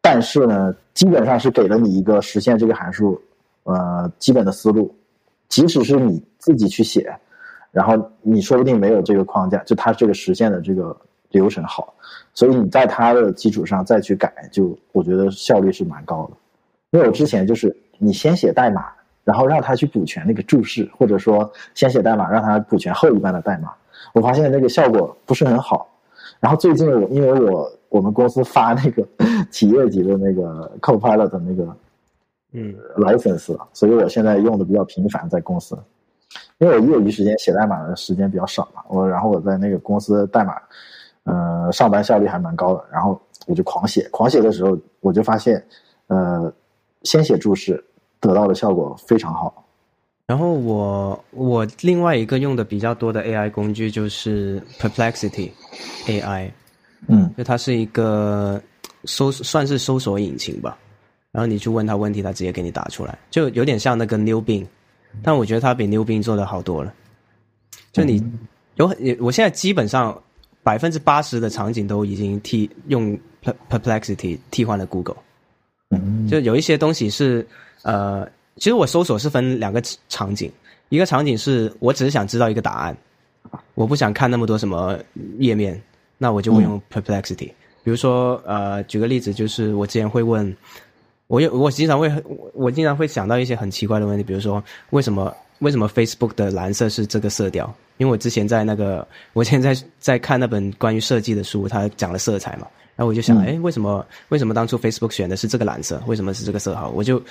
[0.00, 3.20] 但是呢，基本上是给了你一个实现这个函数
[3.64, 4.94] 呃基本的思路，
[5.48, 7.12] 即使是你自己去写。
[7.72, 10.96] 然后你说不定没有这个框架，就它这个实现的这个
[11.30, 11.94] 流程好，
[12.34, 16.32] 所以你在它的基础上再去改，就我觉得效率是蛮高的。
[16.90, 18.86] 因为我之前就是你先写代码，
[19.24, 23.72] 然后让它去补全那个注释，或者说先写代码让它补全后一半的代码，
[24.12, 25.88] 我发现那个效果不是很好。
[26.40, 29.06] 然后最近我因为我我们公司发那个
[29.50, 31.76] 企业级的那个 Copilot 的那个
[32.52, 35.78] 嗯 license，所以我现在用的比较频繁，在公司。
[36.58, 40.54] 因为我业余时间写代码的时间比较少嘛，我然后我在那个公司代码，
[41.30, 45.64] 呃，上班效率还蛮高的，然后我就狂写，狂写的时候我就发现，
[46.08, 46.52] 呃，
[47.02, 47.82] 先写注释
[48.20, 49.64] 得到的效果非常好。
[50.26, 55.50] 然后我我另外一个用的比较多的 AI 工具就是 Perplexity
[56.06, 56.50] AI，
[57.08, 58.60] 嗯就它是一个
[59.04, 60.78] 搜算是搜索引擎吧。
[61.32, 64.66] 然后你去问他问题，他直接给你打出来，就有点像那个 New Bing，
[65.22, 66.92] 但我觉得它比 New Bing 做的好多了。
[67.92, 68.20] 就你
[68.74, 70.20] 有很，我现在基本上
[70.62, 75.16] 百分之八十的场景都已经替用 Per- Perplexity 替换了 Google。
[75.90, 77.46] 嗯就有一些东西是
[77.82, 78.24] 呃，
[78.56, 80.50] 其实我搜索是分两个场景，
[80.88, 82.96] 一个场景是我只是想知道一个答案，
[83.74, 84.98] 我不想看那么多什么
[85.38, 85.80] 页面，
[86.18, 87.50] 那我就会用 Perplexity。
[87.82, 90.54] 比如说呃，举个例子，就是我之前会问，
[91.26, 97.72] 我有我经常会我我经常会想到一些很奇怪的问题，比如说为什么为什么 Facebook 的蓝色是这个色调？
[97.96, 102.66] 因为我之前在那个 我现在在在看那本关于设计的书，它讲了色彩嘛。
[102.96, 106.02] 然后我就想，嗯哎、为什么为什么当初 Facebook 选的是这个蓝色？
[106.06, 106.90] 为什么是这个色号？
[106.90, 107.22] 我就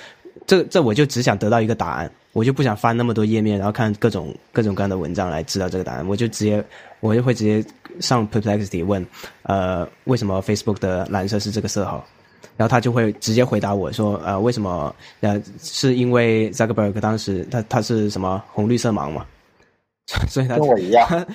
[0.44, 6.04] 这这我就只想得到一个答案，我就不想翻那么多页面，然后看各种各种各样的文章来知道这个答案。
[6.08, 6.64] 我就直接
[6.98, 7.64] 我就会直接
[8.00, 9.06] 上 Perplexity 问，
[9.42, 12.04] 呃，为什么 Facebook 的蓝色是这个色号？
[12.56, 14.94] 然后他就会直接回答我说，呃，为什么？
[15.20, 19.24] 呃，是因为 Zuckerberg 当时他他是什么红绿色盲嘛，
[20.28, 21.26] 所以他跟我一样。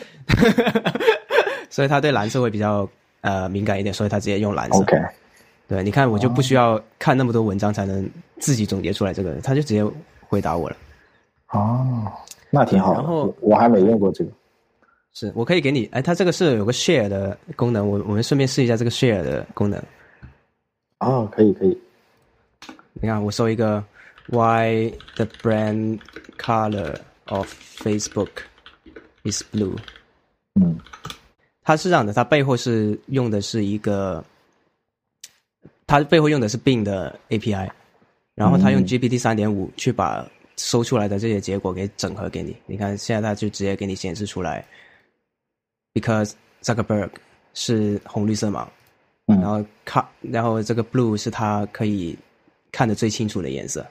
[1.70, 2.88] 所以他对蓝色会比较
[3.22, 4.80] 呃敏感一点，所以他直接用蓝色。
[4.80, 4.96] OK，
[5.68, 8.08] 对，你看我就不需要看那么多文章才能
[8.40, 9.84] 自己总结出来这个，他就直接
[10.28, 10.78] 回答我了。
[11.52, 12.06] 哦，
[12.50, 12.94] 那挺好。
[12.94, 14.32] 然后我我还没用过这个。
[15.14, 19.82] 是我可以给你，哎，它这个是有个 share 的功能，我我们顺便试一下这个 share 的功能。
[21.00, 21.78] 哦，可以可以。
[22.94, 23.84] 你看，我搜一个
[24.28, 26.00] Why the brand
[26.38, 28.44] color of Facebook
[29.24, 29.78] is blue。
[30.60, 30.80] 嗯
[31.62, 34.24] 它是这样的，它背后是用的是一个，
[35.88, 37.70] 它背后用的是 Bing 的 API，
[38.36, 42.56] 然后它用嗯 GPT 三点五去把搜出来的这些结果给整合给你。
[42.68, 44.64] 你看，现在它就直接给你显示出来
[45.94, 47.10] ，because Zuckerberg
[47.56, 48.68] 是红绿色盲，
[49.28, 52.18] 嗯然后看，然后这个 blue 是它可以
[52.72, 53.86] 看得最清楚的颜色。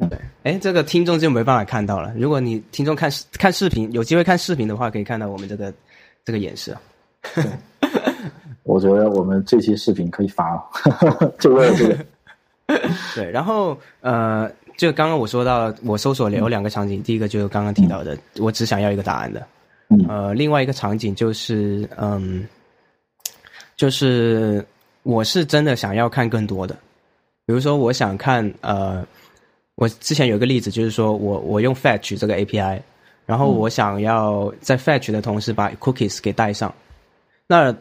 [0.00, 2.12] 嗯对，哎，这个听众就没办法看到了。
[2.16, 5.72] 如果你听众看视看视频，有机会看视频的话，可以看到我们这个
[6.24, 6.80] 这个演示啊。
[8.64, 11.96] 我觉得我们这期视频可以发了， 就为了这个。
[13.14, 19.46] 对，然后呃，就刚刚我说到，我搜索有两个场景，第一个就是刚刚提到的，我只想要一个答案的。
[19.88, 22.46] 嗯呃，另外一个场景就是，嗯，
[23.76, 24.64] 就是
[25.02, 26.74] 我是真的想要看更多的，
[27.44, 29.06] 比如说我想看，呃，
[29.74, 32.80] 我之前有一个例子，就是说我我用 Fetch 这个 API，
[33.26, 36.74] 然后我想要在 Fetch 的同时把 cookies 给带上，
[37.46, 37.76] 那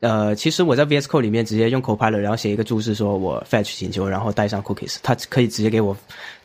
[0.00, 5.94] 呃，其实我在 VS Code 里面直接用 Copilot，然后写一个注释，说我 fetch 请求，然后带上 cookies，它可以直接给我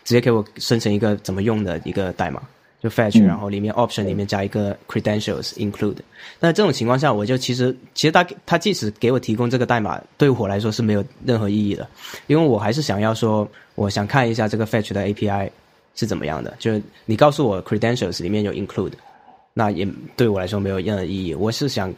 [0.04, 2.42] 直接给我生成一个怎么用的一个代码，
[2.86, 5.98] 就 fetch，、嗯然后里面 option 里面加一个 credentials include。
[6.40, 11.88] 那这种情况下，我就其实其实他他即使给我提供这个代码，对我来说是没有任何意义的，
[12.28, 15.50] 因为我还是想要说，我想看一下这个 fetch 的 API
[15.96, 18.94] 是怎么样的，就是你告诉我 credentials 里面有 include，
[19.54, 21.34] 那也对我来说没有任何意义。
[21.34, 21.92] 我是想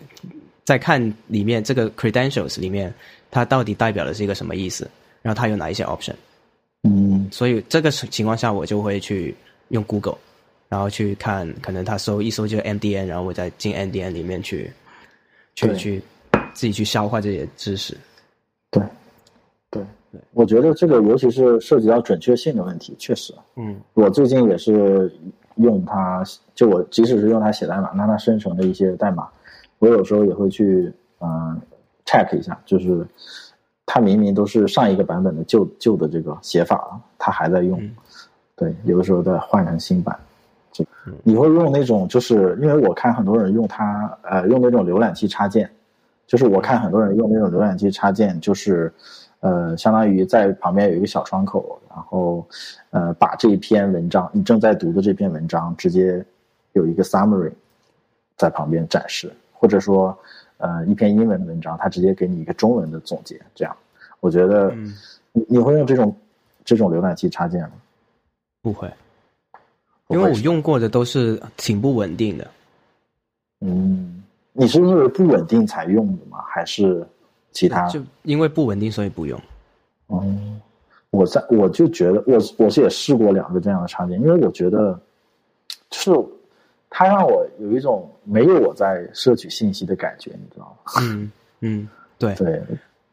[0.64, 2.94] 再看里面这个 credentials 里面
[3.30, 4.90] 它到底代表的是一个什么意思，
[5.22, 6.14] 然后它有哪一些 option。
[6.84, 9.36] 嗯所以这个情况下，我就会去
[9.70, 10.18] 用 Google，
[10.70, 14.72] 然后去看，可能他搜一搜就是 MDN，然后我再进 MDN 里面去，
[15.56, 16.02] 去去
[16.54, 17.96] 自己去消化这些知识。
[18.70, 18.84] 对，
[19.70, 25.10] 对对，我觉得这个尤其是涉及到准确性的问题，确实，嗯我最近也是
[25.56, 26.22] 用它，
[26.54, 29.28] 就我即使是用它写代码，那它生成的一些代码，
[29.80, 31.62] 我有时候也会去嗯、呃
[32.06, 33.08] check 一下，就是
[33.86, 37.96] 它明明都是上一个版本的旧旧的这个写法，它还在用，嗯
[38.58, 40.18] 对，有的时候再换成新版。
[40.78, 40.86] 就
[41.24, 45.70] 你会用那种，就是因为我看很多人用它，呃，用那种浏览器插件，
[46.28, 48.94] 就是我看很多人用那种浏览器插件，就是，
[49.40, 52.46] 呃，相当于在旁边有一个小窗口，然后，
[52.92, 56.24] 呃，把这一篇文章你正在读的这篇文章直接
[56.74, 57.52] 有一个 summary
[58.36, 60.16] 在旁边展示，或者说，
[60.58, 63.76] 呃，一篇英文的文章，它直接给你一个中文的总结，这样，
[64.20, 64.94] 我觉得嗯，
[65.32, 66.16] 你你会用这种
[66.64, 67.72] 这种浏览器插件吗？
[68.62, 68.92] 不会，
[70.10, 72.48] 因为我用过的都是挺不稳定的。
[73.62, 76.40] 嗯，你是因为不稳定才用的吗？
[76.48, 77.06] 还是
[77.52, 77.88] 其他？
[77.88, 79.40] 就因为不稳定，所以不用。
[80.10, 80.62] 嗯，
[81.10, 85.00] 我在我就觉得我我是也试过两个这样的插件，因为我觉得
[85.90, 86.30] 就是
[86.90, 90.92] 它让我有一种没有我在摄取信息的感觉，你知道吗？
[91.02, 91.32] 嗯
[91.62, 92.62] 嗯，对，对，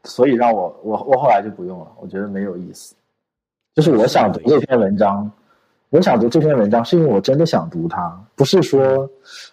[0.04, 2.94] 所以让我我我后来就不用了，我觉得没有意思。
[3.74, 5.28] 就是我想读这篇文章，
[5.94, 9.08] 我想读这篇文章是因为我真的想读它，不是说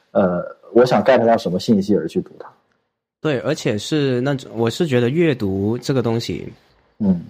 [0.09, 2.49] 呃我想 get 到什么信息而去读它。
[3.21, 6.51] 对，而且是那种，我是觉得阅读这个东西
[6.97, 7.21] 嗯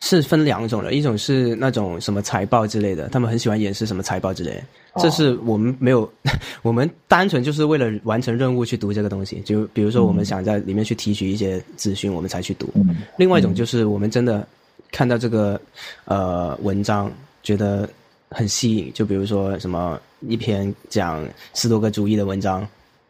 [0.00, 4.62] 是分两种的，一种是那种什么财报之类的，他们很喜欢演示什么财报之类的，
[5.00, 6.12] 这是我们没有，
[6.62, 9.40] 我们单纯就是为了完成任务去读这个东西。
[9.42, 12.68] 就比如说，我们想在里面去提取一些资讯，我们才去读。
[12.74, 14.44] 嗯另外一种就是我们真的
[14.90, 15.60] 看到这个
[16.06, 17.08] 呃文章，
[17.44, 17.88] 觉得
[18.32, 21.24] 很吸引，就比如说什么一篇讲
[21.54, 22.66] 十多个主义的文章，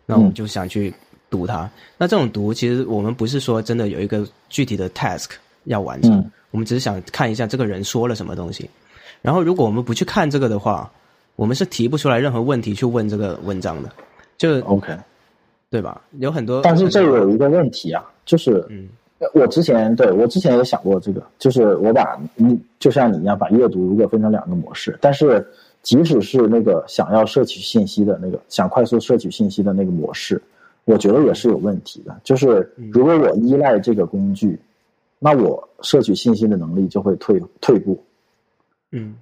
[0.07, 0.93] 那我们就想去
[1.31, 1.71] 读它。
[1.97, 5.31] 那这种读，其实我们不是说真的有一个具体的 task
[5.65, 8.69] 要完成，嗯我们只是想看一下这个人说了什么东西。
[9.23, 10.91] 然后如果我们不去看这个的话，
[11.37, 13.91] 我们是提不出来任何问题去问这个文章的，
[14.37, 14.97] 就，OK。
[15.71, 16.03] 对吧？
[16.19, 18.91] 有很多，但是这有一个问题啊，就是嗯
[19.35, 25.47] 我之前对我之前也想过这个，就是我把你就像你一样把阅读如果分成两个模式，但是
[25.83, 30.41] 即使是那个想要摄取信息的那个想快速摄取信息的那个模式，
[30.85, 32.21] 我觉得也是有问题的。
[32.25, 34.59] 就是如果我依赖这个工具，
[35.19, 38.03] 那我摄取信息的能力就会退退步。
[38.91, 39.15] 嗯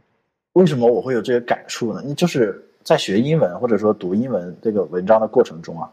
[0.55, 2.03] 为什么我会有这个感触呢？
[2.15, 5.89] 就是在学英文或者说读英文这个文章的过程中啊，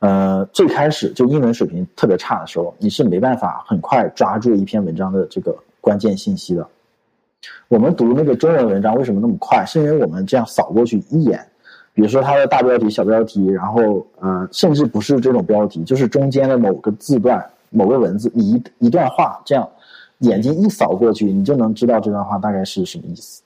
[0.00, 6.66] 呃，最开始就英文水平特别差的时候，你是没办法很快抓住一篇文章的这个关键信息的。
[7.68, 9.64] 我们读那个中文文章为什么那么快？
[9.66, 11.38] 是因为我们这样扫过去一眼，
[11.92, 19.68] 比如说它的大标题、小标题，然后呃，甚至不是这种标题，就是中间的某个字段、某个文字，你一一段话这样，
[20.18, 23.42] 眼睛一扫过去，你就能知道这段话大概是什么意思。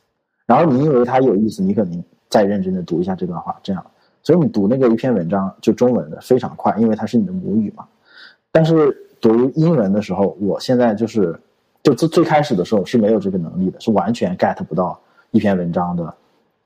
[0.46, 3.84] 然后你因为它有意思，你可能再认真的读一下这段话，这样。
[4.28, 7.86] 所以你读那个一篇文章就中文的非常快，因为它是你的母语嘛。
[8.52, 11.34] 但是读英文的时候，我现在就是
[11.82, 15.00] 就最最开始的时候是没有这个能力的，是完全 get 不到
[15.30, 16.12] 一篇文章的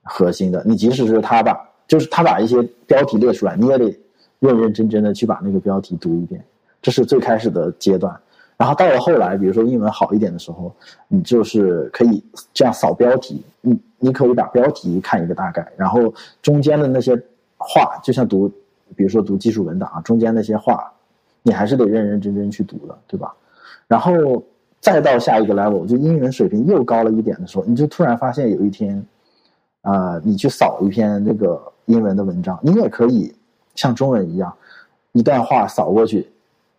[0.02, 0.60] 核心的。
[0.66, 1.56] 你即使是他把
[1.86, 3.96] 就是他把一些标题列出来，你也得
[4.40, 6.44] 认认真真的去把那个标题读一遍，
[6.82, 8.12] 这是最开始的阶段。
[8.56, 10.74] 然后到了后来，比如说英文好一点的时候，
[11.06, 17.16] 你就是可以这样扫标题，你你可以把标题看一个大概，然后中间的那些
[17.62, 18.48] 话，就像读，
[18.94, 20.92] 比如说读技术文档啊，中间那些话，
[21.42, 23.34] 你还是得认认真真去读的，对吧？
[23.88, 24.42] 然后
[24.80, 29.04] 再到下一个 level，就英文水平又高了一点的时候，你就突然发现有一天，
[29.82, 33.34] 啊、你去扫一篇那个英文的文章，你也可以
[33.74, 34.52] 像中文一样，
[35.12, 36.28] 一段话扫过去，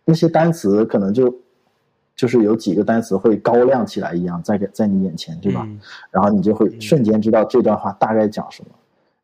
[0.06, 1.34] 那些单词可能就
[2.16, 5.64] 就是有几个单词会高亮起来一样，在在你眼前，对吧？
[5.66, 5.80] 嗯
[6.12, 8.70] 然后你就会瞬间知道这段话大概讲什么，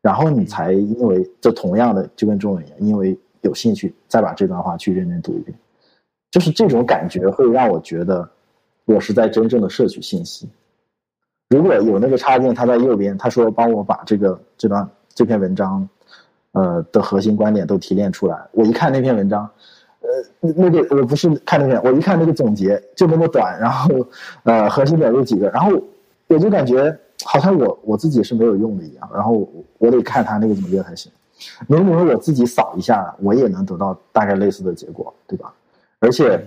[0.02, 5.56] 然后你才因为这同样的就跟中文一样，因为有兴趣再把这段话去认真读一遍。
[6.30, 8.28] 就是这种感觉会让我觉得
[8.84, 10.48] 我是在真正的摄取信息。
[11.48, 15.88] 如果有那个插件，它在右边，他说帮我把这个这段这篇文章，
[16.52, 18.38] 呃的核心观点都提炼出来。
[18.52, 19.50] 我一看那篇文章，
[20.00, 23.88] 呃，那个我不是看那篇，我一看那个总结就那么短，然后
[24.44, 25.72] 呃核心点有几个，然后
[26.28, 29.48] 我就感觉好像我我自己是没有用的一样，然后
[29.78, 31.10] 我得看他那个总结才行。
[31.66, 35.52] 能不能我自己扫一下，我也能得到大概类似的结果，对吧？
[35.98, 36.38] 而且，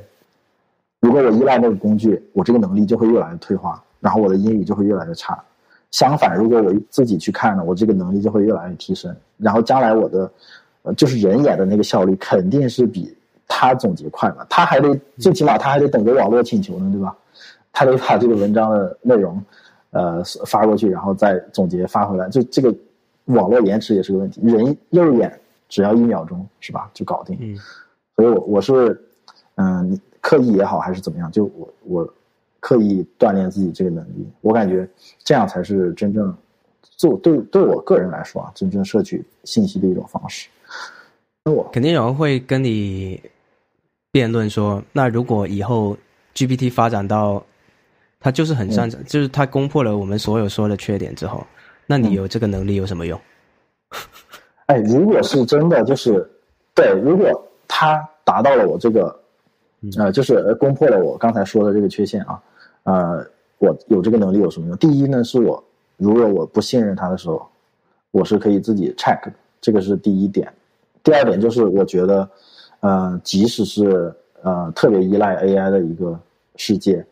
[1.00, 3.84] 如果我依赖那个工具，我这个能力就会越来越退化。
[4.00, 5.42] 然后我的英语就会越来越差。
[5.92, 9.16] 相反，如果我自己去看呢，我这个能力就会越来越提升。
[9.38, 10.32] 然后将来我的，
[10.84, 13.16] 呃，就是人眼的那个效率肯定是比
[13.48, 14.46] 他总结快嘛。
[14.50, 17.16] 他还得最起码他还得等着网络请求呢，对吧？
[17.72, 19.44] 他得把这个文章的内容，
[19.94, 22.28] 呃，发过去，然后再总结发回来。
[22.28, 22.76] 就这个
[23.26, 24.41] 网络延迟也是个问题。
[24.44, 25.39] 人肉眼
[25.70, 26.91] 只要一秒钟，是吧？
[26.94, 27.38] 就搞定。
[27.39, 27.58] 嗯。
[28.18, 29.02] 所以我我是，
[29.56, 32.14] 嗯，刻意也好还是怎么样，就我我。
[32.66, 34.88] 刻意锻炼自己这个能力，我感觉
[35.22, 36.34] 这样才是真正
[36.82, 40.48] 做对对我个人来说啊，真正摄取信息的一种方式。
[41.44, 43.22] 那我肯定有人会跟你
[44.14, 45.98] 辩论说，那如果以后
[46.34, 47.44] GPT 发展到
[48.24, 51.46] 它就是很擅长，就是他攻破了我们所有说的缺点之后，
[51.86, 53.20] 那你有这个能力有什么用？
[54.68, 56.26] 哎，如果是真的，就是
[56.74, 57.30] 对，如果
[57.68, 59.14] 他达到了我这个，
[59.98, 62.42] 呃，就是攻破了我刚才说的这个缺陷啊。
[62.84, 63.26] 呃，
[63.60, 64.78] 我有这个能力有什么用？
[64.78, 65.62] 第一呢，是我
[65.98, 67.46] 如果我不信任他的时候，
[68.12, 70.52] 我是可以自己 check 的，这个是第一点。
[71.04, 72.30] 第二点就是我觉得，
[72.80, 76.18] 呃，即使是呃特别依赖 AI 的一个
[76.56, 77.06] 世界，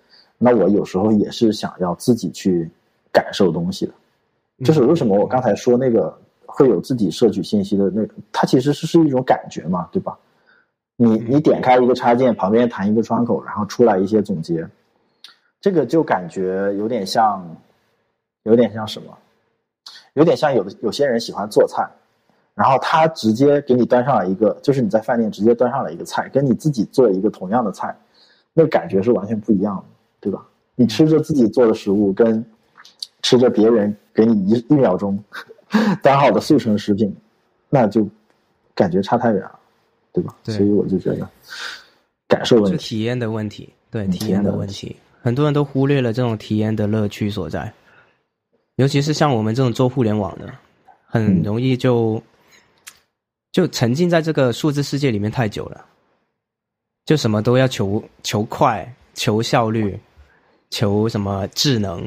[0.43, 2.67] 那我有时候也是想要自己去
[3.11, 3.93] 感受东西的。
[4.65, 10.17] 就是为什么我刚才说那个会有自己摄取信息的那个，它其实是是一种感觉嘛，对吧？
[10.95, 14.67] 你你点开一个插件，旁边弹一个窗口，然后出来一些总结。
[15.59, 17.55] 这个就感觉有点像，
[18.43, 19.15] 有点像什么？
[20.13, 21.87] 有点像有的有些人喜欢做菜，
[22.53, 27.95] 然后他直接给你端上了一个，就是你在饭店直接端上了一个菜，跟你自己做一个同样的菜，
[28.53, 29.83] 那感觉是完全不一样的，
[30.21, 30.47] 对吧？
[30.75, 32.43] 你吃着自己做的食物，跟
[33.21, 35.21] 吃着别人给你一一秒钟
[36.01, 37.13] 单好的速成食品，
[37.69, 38.07] 那就
[38.73, 39.59] 感觉差太远了，
[40.13, 40.35] 对吧？
[40.43, 41.27] 所以我就觉得
[42.27, 44.95] 感受问题、体验的问题，对体验的问题。
[45.21, 47.71] 很多人都忽略了这种体验的乐趣所在，
[48.77, 50.51] 尤其是像我们这种做互联网的，
[51.05, 52.21] 很容易就
[53.51, 55.85] 就沉浸在这个数字世界里面太久了，
[57.05, 59.99] 就什么都要求求快、求效率、
[60.71, 62.01] 求什么智能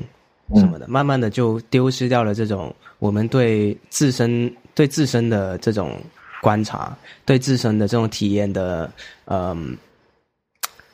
[0.57, 5.97] 什么的，慢慢的就丢失掉了这种我们对自身对自身的这种
[6.43, 6.95] 观察、
[7.25, 8.91] 对自身的这种体验的
[9.27, 9.77] 嗯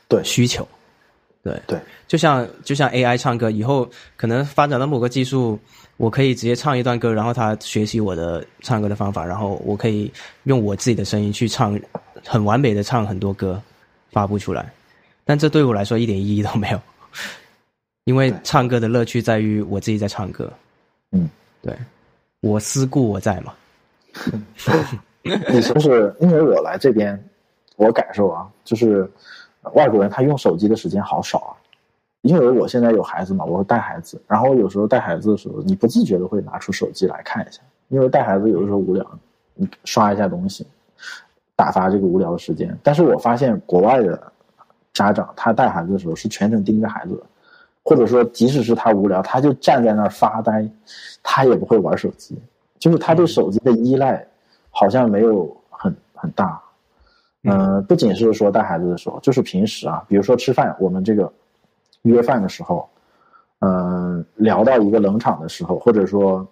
[0.07, 0.23] 对。
[0.23, 0.69] 需求。
[1.43, 1.59] 对。
[1.67, 5.59] 对，就像就像 AI 唱歌，以后可能发展到某个技术，
[5.97, 10.13] 我可以直接唱一段歌，然后他学习我的唱歌的方法，然后我可以
[10.45, 11.81] 用我自己的声音去唱，
[12.27, 13.61] 很完美的唱很多歌，
[14.13, 14.71] 发布出来。
[15.25, 16.81] 但这对我来说一点意义都没有，
[18.11, 20.53] 因为唱歌的乐趣在于我自己在唱歌。
[21.13, 21.31] 嗯，
[21.63, 21.73] 对，
[22.41, 23.55] 我思故我在嘛。
[25.23, 27.17] 你 就是因为我来这边，
[27.77, 29.09] 我感受啊，就是。
[29.75, 31.53] 外国人他用手机的时间好少啊，
[32.23, 39.07] 因为我现在有孩子嘛，我会带孩子，然后有时候带孩子的时候，你不自觉的会拿出手机来看一下，因为带孩子有的时候无聊，
[39.53, 40.67] 你刷一下东西，
[41.55, 42.75] 打发这个无聊的时间。
[42.83, 44.33] 但是我发现国外的
[44.95, 47.23] 家长他带孩子的时候是全程盯着孩子的，
[47.83, 50.69] 或者说即使是他无聊，他就站在那儿发呆，
[51.23, 52.39] 他也不会玩手机，
[52.79, 54.27] 就是他对手机的依赖
[54.71, 56.61] 好像没有很很大。
[57.45, 61.33] 嗯，不仅是说带孩子的时候，就是平时啊，比如说吃饭，我们这个
[62.03, 62.87] 约饭的时候，
[63.61, 66.47] 嗯，聊到一个冷场的时候，或者说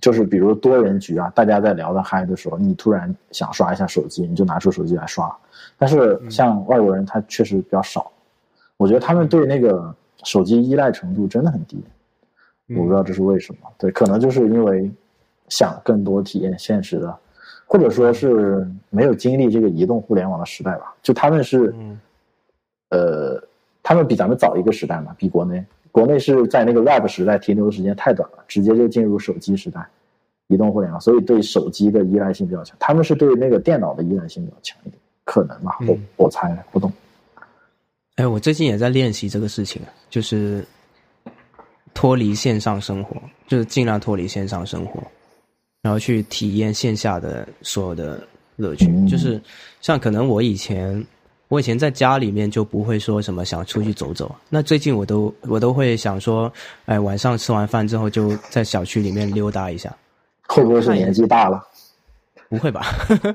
[0.00, 5.36] 就是比如多人局啊，大家在聊的嗨的时候，你突然想刷一下手机，你就拿出手机来刷。
[5.76, 8.08] 但是像外国人，他确实比较少，
[8.76, 9.92] 我觉得他们对那个
[10.24, 11.82] 手机依赖程度真的很低，
[12.68, 13.68] 我不知道这是为什么。
[13.78, 14.90] 对，可能就是因为
[15.48, 17.18] 想更多体验现实的。
[17.64, 21.74] 或者说是没有经历这个移动互联网的时代吧，就他们是，
[22.90, 23.42] 呃，
[23.82, 29.88] 他们比咱们早一个时代嘛，比国内，国内是在那个 Web 时代停留的时间太短了，直接就进入手机时代，
[30.48, 32.76] 移动互联网，所以对手机的依赖性比较强。
[32.78, 36.92] 他们是对那个电脑的依赖性比较强一点，可能吧，我我猜不懂。
[38.16, 40.64] 哎，我最近也在练习这个事情，就是
[41.94, 45.02] 脱离线上生活，就是尽量脱离线上生活。
[45.80, 48.22] 然后去体验线下的所有的
[48.54, 48.86] 乐趣。
[48.86, 49.42] 嗯就是
[49.80, 51.04] 像可能我以前，
[51.48, 56.52] 我以前在家里面就不会说什么想出去走走，那最近我都我都会想说，
[56.84, 59.92] 哎，晚上吃完饭之后就在小区里面溜达一下。
[60.46, 61.60] 会不会是年纪大了？
[62.52, 62.84] 不会吧？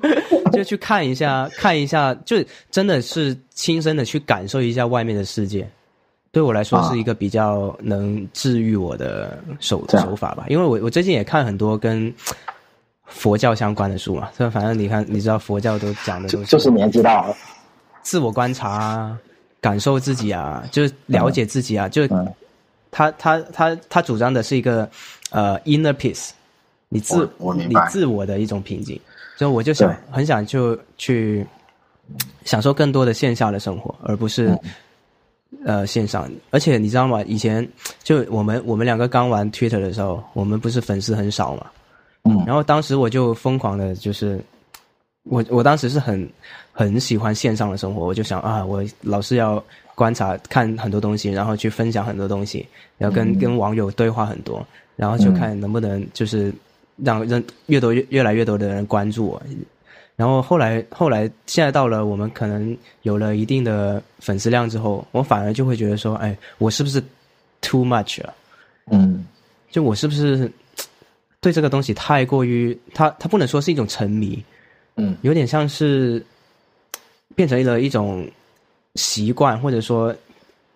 [0.53, 2.37] 就去看一下，看一下，就
[2.69, 5.67] 真的是亲身的去感受一下外面的世界。
[6.31, 12.13] 对我来说啊是一个比较能治愈我的手手法吧，因为我我最近也看很多跟
[13.05, 17.35] 佛教相关的书嘛，这反正你看，你知道佛教都讲的就就是年纪大了。
[18.03, 19.17] 自我观察啊，
[19.59, 22.31] 感受自己啊，就是了解自己啊，就嗯
[22.91, 24.87] 他他他他主张的是一个
[25.31, 26.29] 呃 inner peace，
[26.89, 27.87] 你自你我我明白。
[27.89, 28.99] 自我的一种瓶颈，
[29.37, 31.45] 所以我就想很想就去
[32.45, 34.59] 享受更多的线下的生活，而不是、嗯。
[35.65, 36.29] 呃线上。
[36.51, 37.23] 而且你知道吗？
[37.23, 37.65] 以前
[38.03, 41.67] 就我们我们两个刚玩 Twitter 的时候，我们不是粉丝很少嘛，
[42.25, 42.43] 嗯。
[42.45, 44.41] 然后当时我就疯狂的，就是
[45.23, 46.29] 我我当时是很
[46.73, 49.63] 很喜欢线上的生活，我就想啊，我老是要
[49.95, 52.67] 观察看很多东西，然后去分享很多东西，
[52.97, 53.39] 然后跟、嗯。
[53.39, 54.65] 跟网友对话很多，
[54.97, 56.53] 然后就看能不能就是
[56.97, 59.41] 让人越多越越来越多的人关注我。
[60.15, 66.99] 然后后来后来现在到了我们可能有了一定的粉丝量之后，我反而就会觉得说，哎，我是不是
[67.61, 68.33] too much 了？
[68.91, 69.25] 嗯
[69.69, 70.51] 就我是不是
[71.39, 74.43] 对这个东西太过于它它不能说是一种沉迷，
[74.95, 76.25] 嗯有点像是
[77.35, 78.27] 变成了一种
[78.95, 80.15] 习惯，或者说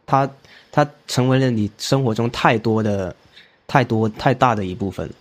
[0.05, 0.29] 它
[0.71, 3.15] 它成为了你生活中太多的
[3.65, 5.13] 太多太大的一部分，嗯，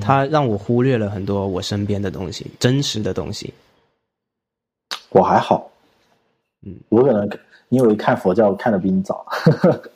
[0.00, 3.52] 它让我忽略了很多我身边的东西，真实的东西。
[5.10, 5.70] 我还好。
[6.64, 7.28] 嗯，我可能
[7.70, 9.26] 因为看佛教看的比你早，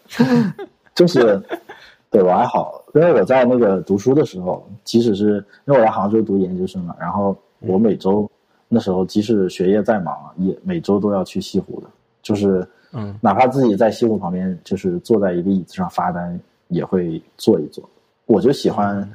[0.94, 1.40] 就是
[2.10, 8.28] 对我还好，因为我在那个读书的时候，即使是因为我在杭州读研究生嘛，然后我每周
[8.68, 11.86] 那时候即使学业再忙，也每周都要去西湖的，
[12.22, 13.16] 就是嗯。
[13.20, 16.36] 哪怕自己在西湖旁边，就是坐在一个椅子上发呆，
[16.68, 17.88] 也会坐一坐。
[18.26, 19.08] 我就喜欢，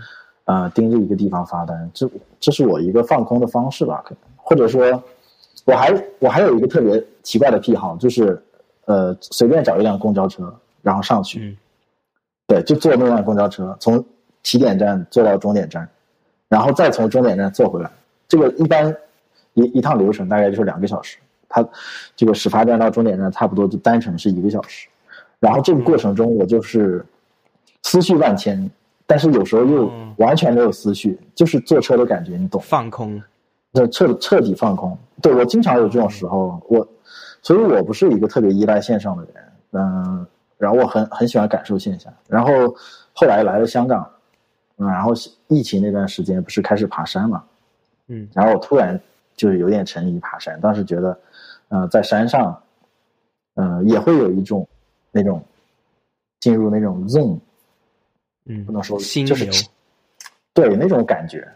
[0.45, 5.01] 呃，盯着一个地方发呆，这这是我一个放空的方式吧，可能或者说，
[5.65, 8.41] 我还我还有一个特别奇怪的癖好，就是
[8.85, 11.57] 呃，随便找一辆公交车，然后上去，嗯
[12.47, 14.03] 对，就坐那辆公交车，从
[14.43, 15.87] 起点站坐到终点站，
[16.49, 17.89] 然后再从终点站坐回来。
[18.27, 18.93] 这个一般
[19.53, 21.17] 一一趟流程大概就是两个小时，
[21.47, 21.65] 它
[22.15, 24.87] 这个始发站到终点站差不多就单程是一个小时。
[25.39, 27.05] 然后这个过程中，我就是
[27.83, 28.69] 思绪万千，
[29.11, 30.15] 但是有时候又嗯。
[30.17, 32.61] 完全没有思绪，就是坐车的感觉，你懂？
[32.61, 33.19] 放空，
[33.73, 34.95] 这彻彻底放空。
[35.21, 36.87] 对我经常有这种时候，我，
[37.41, 39.33] 所以我不是一个特别依赖线上的人，
[39.71, 40.25] 嗯、
[40.57, 42.51] 然后我很很喜欢感受线下，然后
[43.13, 44.07] 后来来了香港，
[44.77, 45.11] 嗯，然后
[45.47, 47.43] 疫情那段时间不是开始爬山嘛，
[48.07, 48.29] 嗯。
[48.33, 48.99] 然后我突然
[49.35, 51.19] 就是有点沉迷爬山，当时觉得，
[51.69, 52.61] 呃，在山上，
[53.55, 54.67] 呃，也会有一种
[55.11, 55.43] 那种
[56.41, 57.39] 进入那种 zone，
[58.51, 59.53] 嗯，不能说心就是流，
[60.53, 61.47] 对那种感觉，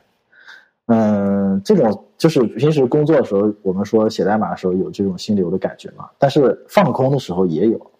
[0.88, 7.92] 嗯，这种就是平时工作的时候，我们说写代码的时候有这种心流的感觉嘛，但是放空的时候也有。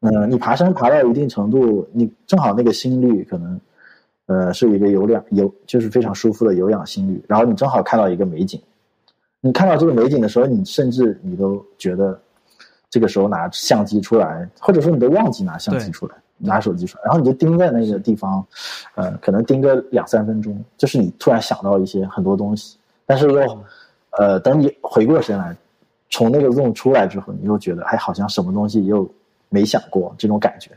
[0.00, 3.60] 嗯，你爬山爬到一定程度，你正好那个心率可能，
[4.26, 8.60] 呃，是一个有氧有就是非常舒服的有氧心率，然后你正好看到一个美景，
[9.40, 12.20] 你看到这个美景的时候，你甚至你都觉得
[12.90, 18.44] 这个时候拿相机出来，或者说你都忘记拿相机出来，拿手机出来，然后你就盯在那个地方，
[18.94, 22.76] 呃，可能盯个两三分钟，就是你突然想到一些很多东西，
[23.06, 23.64] 但是又，
[24.18, 25.56] 呃，等你回过神来，
[26.10, 29.08] 从那个 zone 出来之后，你又觉得，哎，好像什么东西又
[29.48, 30.70] 没想过这种感觉，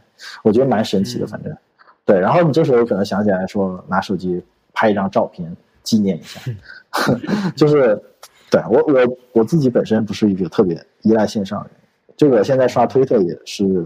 [0.43, 1.27] 我觉得蛮神奇的，嗯。
[1.27, 1.57] 反正，
[2.05, 4.41] 对，然后你这时候可能想起来说，拿手机
[4.73, 5.51] 拍一张照片
[5.83, 6.39] 纪念一下，
[7.55, 8.01] 就是，
[8.49, 11.73] 对我我我自己本身不是一个特别依赖线上的人，
[12.15, 13.85] 就我现在刷推特也是，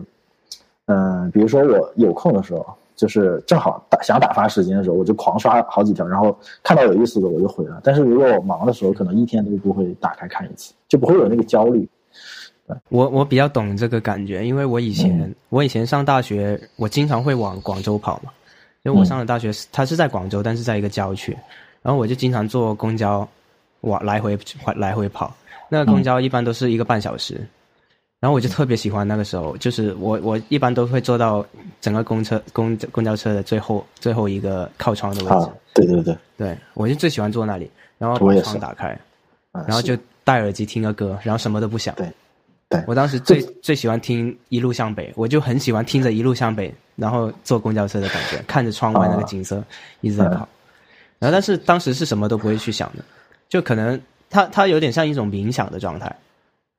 [0.91, 2.65] 嗯、比如说我有空的时候，
[2.95, 7.79] 就是正好打想打发时间的时候，我就狂刷好几条，然后看到有意思的我就回了。
[7.83, 11.87] 但是如果我忙的时候，可能一天都不会打开看一次，就不会有那个焦虑。
[12.89, 15.35] 我我比较懂这个感觉，因为我以前、嗯。
[15.49, 18.31] 我以前上大学，我经常会往广州跑嘛，
[18.83, 21.37] 因为我上的大学是它是在广州，但是在一个郊区，
[21.81, 23.27] 然后我就经常坐公交
[23.81, 24.37] 往来回
[24.77, 25.33] 来回跑，
[25.67, 27.45] 那个公交一般都是一个半小时，
[28.21, 31.45] 然后我就特别喜欢那个时候，就是我我一般都会坐到
[31.81, 38.97] 整个公车公公交车的最后最后一个靠窗的位置，啊，对对对，对我就最喜欢坐那里，然后把窗打开，
[39.53, 41.95] 嗯然后就戴耳机听个歌，然后什么都不想。
[41.95, 42.07] 对
[42.69, 42.83] 对。
[42.85, 49.63] 我当时最最喜欢听《一路向北》，我就很喜欢听着《一路向北》，然后坐公交车的感觉， 看着窗外那个景色，
[50.01, 50.47] 一直在跑。
[51.17, 53.03] 然后，但是当时是什么都不会去想的，
[53.49, 53.99] 就可能
[54.29, 56.15] 它它有点像一种冥想的状态，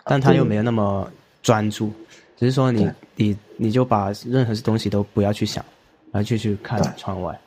[0.04, 1.10] 但它又没有那么
[1.42, 1.90] 专注，
[2.36, 5.64] 只是说你你你就把任何东西都不要去想，
[6.10, 7.38] 然后就去看窗外。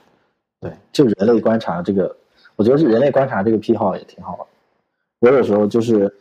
[0.60, 2.16] 对，就人类观察这个，
[2.56, 4.46] 我觉得是人类观察这个癖好也挺好的。
[5.20, 6.14] 我有时候就是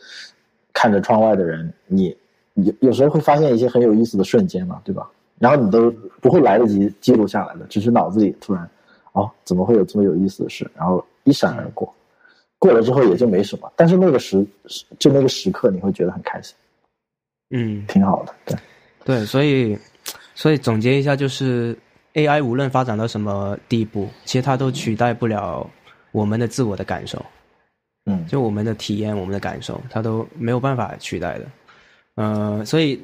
[0.72, 2.16] 看着窗外的人，你
[2.54, 5.10] 有有时候会发现一些很有意思的瞬间嘛，对吧？
[5.38, 8.68] 然后你都不会来得及记录下来的，只是脑子里突然，
[9.12, 10.70] 哦，怎么会有这么有意思的事？
[10.76, 11.92] 然后一闪而过，
[12.58, 13.70] 过了之后也就没什么。
[13.74, 14.46] 但是那个时，
[14.98, 16.54] 就那个时刻，你会觉得很开心，
[17.56, 18.58] 嗯，挺好的，对，
[19.04, 19.78] 对，所以，
[20.34, 21.76] 所以总结一下，就是
[22.14, 25.64] AI 无论发展到什么地步，其实它都取代不了
[26.10, 27.24] 我们的自我的感受，
[28.06, 31.44] 嗯，就我们的体验、我们的感受，它都没有办法取代的，
[32.16, 33.00] 呃，所以。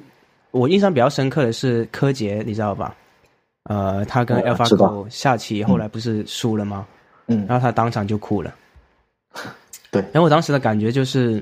[0.52, 2.92] 我印象比较深刻的是柯洁，你知道吧？
[3.68, 6.84] 呃，他跟 AlphaGo 下棋，后来不是输了吗？
[7.28, 8.52] 嗯，然后他当场就哭了。
[9.92, 11.40] 对，然后我当时的感觉就是，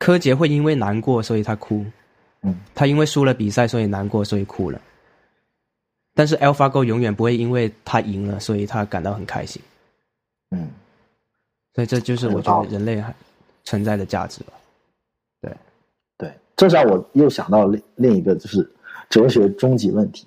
[0.00, 1.84] 柯洁会因为难过，所以他哭。
[2.42, 4.80] 嗯，他因为输了比赛，所以难过，所以哭了。
[6.14, 9.60] 但是 AlphaGo 永远不会因为他赢了，所以他感到很开心。
[10.50, 10.68] 嗯，
[11.74, 13.14] 所以这就是我觉得人类还
[13.64, 14.52] 存在的价值吧。
[15.42, 15.54] 对，
[16.16, 18.68] 对这下我又想到另另一个，就是
[19.10, 20.26] 哲学终极问题，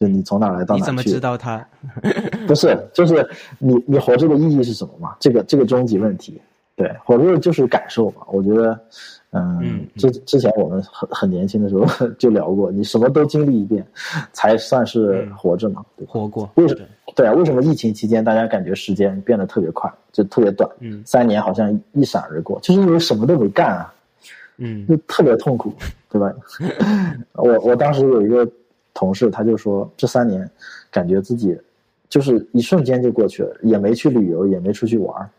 [0.00, 0.80] 就你从哪来到哪去？
[0.80, 1.64] 你怎么知道他？
[2.48, 3.28] 不是，就是
[3.58, 5.14] 你你活着的意义是什么嘛？
[5.20, 6.40] 这个这个终极问题，
[6.76, 8.22] 对，活着就是感受嘛。
[8.28, 8.80] 我觉得，
[9.30, 11.86] 嗯，之之前我们很很年轻的时候
[12.18, 13.86] 就聊过，你什么都经历一遍，
[14.32, 15.84] 才算是活着嘛？
[16.06, 16.50] 活过？
[16.56, 16.80] 为什么？
[17.14, 20.68] 对啊，为什么疫情期间大家感觉时间变得特别快，就特别短？
[20.80, 23.94] 嗯，三年好像一闪而过，就是因为什么都没干啊。
[24.56, 25.72] 嗯，就特别痛苦，
[26.10, 26.32] 对吧？
[27.34, 28.48] 我我当时有一个
[28.92, 30.48] 同事，他就说这三年
[30.90, 31.56] 感觉自己
[32.08, 35.30] 就是一瞬间就过去了，也没去旅游，也没出去玩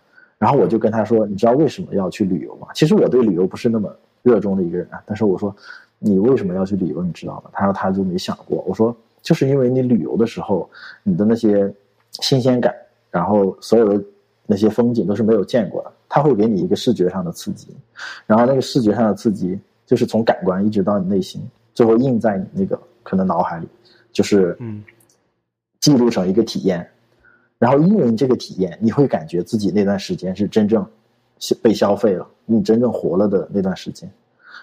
[0.46, 3.92] 然后我就跟他说：“你知道为什么要去旅游吗？”其实我对旅游不是那么
[4.22, 5.02] 热衷的一个人啊。
[5.04, 5.52] 但是我说
[5.98, 7.02] ：“你为什么要去旅游？
[7.02, 10.70] 你知道吗？”他说：“他就没想过。”我说：“就是因为你旅游的时候，
[11.02, 11.74] 你的那些
[12.22, 12.72] 新鲜感，
[13.10, 14.06] 然后所有的
[14.46, 17.70] 那些风景都是没有见过的。”他会给你一个视觉上的刺激，
[18.28, 21.42] 然后那个视觉上的刺激就是从感官一直到你内心，
[21.74, 23.68] 最后印在你那个可能脑海里，
[24.12, 24.84] 就是嗯，
[25.80, 26.88] 记录成一个体验，
[27.60, 30.86] 然后因为这个体验，你会感觉自己那段时间是真正
[31.62, 34.10] 被消费了，你真正活了的那段时间，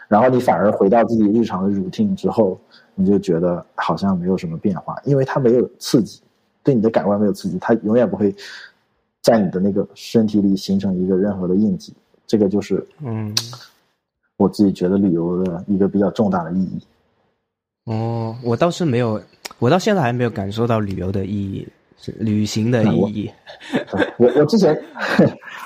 [0.08, 2.58] 然后你反而回到自己日常的 routine 之后，
[2.94, 6.20] 你就觉得好像没有什么变化，因为它没有刺激，
[6.62, 8.34] 对你的感官没有刺激，它永远不会。
[9.22, 11.94] 在你的那个身体里形成一个任何的印记，
[12.26, 13.32] 这个就是嗯，
[14.36, 16.80] 我自己觉得旅游的一个比较重大的意义。
[17.84, 19.22] 哦，我倒是没有，
[19.60, 21.70] 我到现在还没有感受到旅游的意义，是
[22.18, 23.30] 旅行的意义。
[24.18, 24.76] 我我之前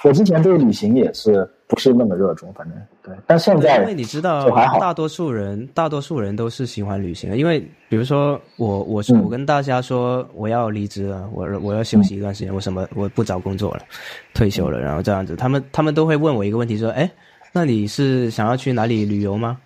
[0.04, 1.48] 我之前对旅行也是。
[1.68, 3.12] 不是那么热衷，反正对。
[3.26, 7.36] 但现在因为你知道，大多数人大多数人都是喜欢旅行的。
[7.36, 7.58] 因为
[7.88, 13.80] 比如说我，我是我跟大家说我要离职了，我我要休息一段时间，我什么我不找工作了，
[14.32, 17.10] 退休了，然后这样子，他们他们都会问我一个问题，说：“哎，
[17.52, 19.58] 那你是想要去哪里旅游吗？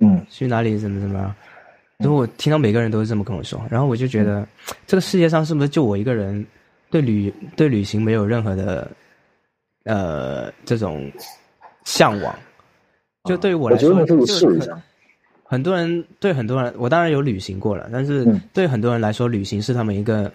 [0.00, 1.32] 嗯，去哪里怎么怎么
[1.98, 4.46] 样？”如果我听到每个人都是这么跟我说，然后我就觉得
[4.86, 6.46] 这个世界上是不是就我一个人
[6.90, 8.90] 对旅对旅行没有任何的
[9.84, 11.10] 呃这种。
[11.86, 12.34] 向往，
[13.24, 14.48] 就对于我来说，就是
[15.42, 18.24] 很多人对很多人，我当然有旅行过了，但是
[18.54, 20.32] 对很多人来说，旅行是他们一个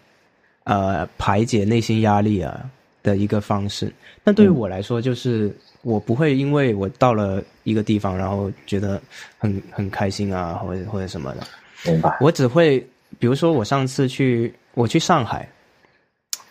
[0.65, 2.69] 呃排解内心压力啊
[3.01, 3.91] 的一个方式。
[4.23, 5.51] 但对于我来说，就是
[5.81, 9.01] 我不会因为我到了一个地方，然后觉得
[9.37, 11.47] 很很开心啊，或者或者什么的。
[11.85, 12.17] 明白。
[12.19, 12.79] 我只会，
[13.17, 15.47] 比如说我上次去，我去上海，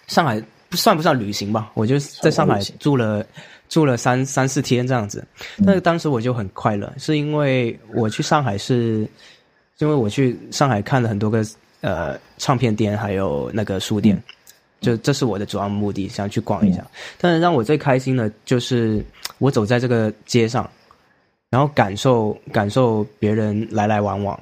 [0.06, 1.70] 上海不算不算旅行吧？
[1.74, 3.24] 我就在上海住了。
[3.68, 5.22] 住了三三四天这样子，
[5.58, 9.06] 那当时我就很快乐，是因为我去上海是，
[9.76, 11.44] 因为我去上海看了很多个
[11.82, 14.18] 呃唱片店，还有那个书店，
[14.80, 16.86] 就这是我的主要目的，想去逛一下。
[17.20, 19.04] 但是让我最开心的就是
[19.38, 20.68] 我走在这个街上，
[21.50, 24.38] 然后感受感受别人来来往往，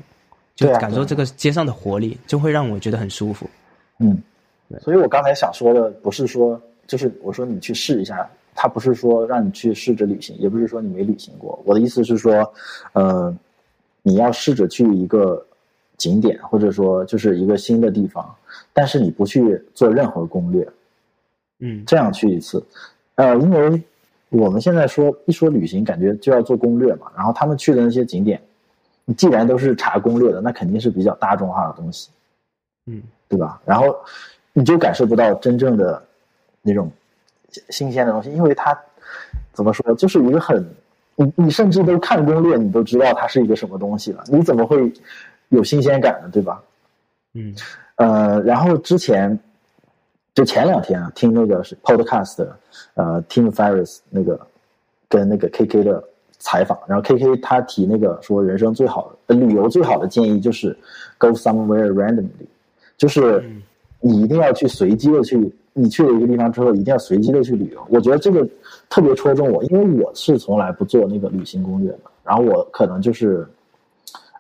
[0.54, 3.48] 就感受这个街上的活力，就会让我觉得很舒服。
[3.98, 4.20] 嗯，
[4.80, 8.28] 所以我刚才想说的不是说，就是我说你去试一下。
[8.58, 11.62] 他不是说让你去试着旅行，也不是说你没旅行过。
[11.66, 12.50] 我的意思是说，
[12.94, 13.30] 呃，
[14.00, 15.46] 你要试着去一个
[15.98, 18.34] 景点，或者说就是一个新的地方，
[18.76, 20.68] 但是你不去做任何攻略，
[21.60, 22.62] 嗯，这样去一次，
[23.14, 23.82] 呃，因为
[24.28, 27.10] 我们现在说一说旅行，感觉就要做攻略嘛。
[27.16, 28.38] 然后他们去的那些景点，
[29.06, 32.10] 你既然都是查攻略的，那肯定是比较大众化的东西，
[32.84, 33.58] 嗯，对吧？
[33.64, 33.96] 然后
[34.52, 36.04] 你就感受不到真正的
[36.60, 36.92] 那种。
[37.70, 38.78] 新鲜的东西，因为它
[39.54, 40.62] 怎么说，就是一个很，
[41.14, 44.92] 你你甚至都看攻略，你都知道它是一个什么东西了，你怎么会
[45.48, 46.28] 有新鲜感呢？
[46.30, 46.62] 对吧？
[47.32, 47.54] 嗯
[47.96, 49.38] 呃，然后之前
[50.34, 52.46] 就前两天啊，听那个是 podcast，
[52.94, 54.38] 呃，Tim Ferris 那个
[55.08, 56.04] 跟那个 KK 的
[56.38, 60.76] 采访，然后 KK 他提那个说人生最好的、旅游最好的建议就是
[61.16, 62.46] go somewhere randomly，
[62.98, 63.42] 就是
[64.00, 67.82] 你一定要去随机的去，你去了一个地方之后，一定要随机的去旅游。
[67.88, 68.46] 我觉得这个
[68.90, 73.48] 特别戳中我，因为我是从来不做那个旅行攻略的，然后我可能就是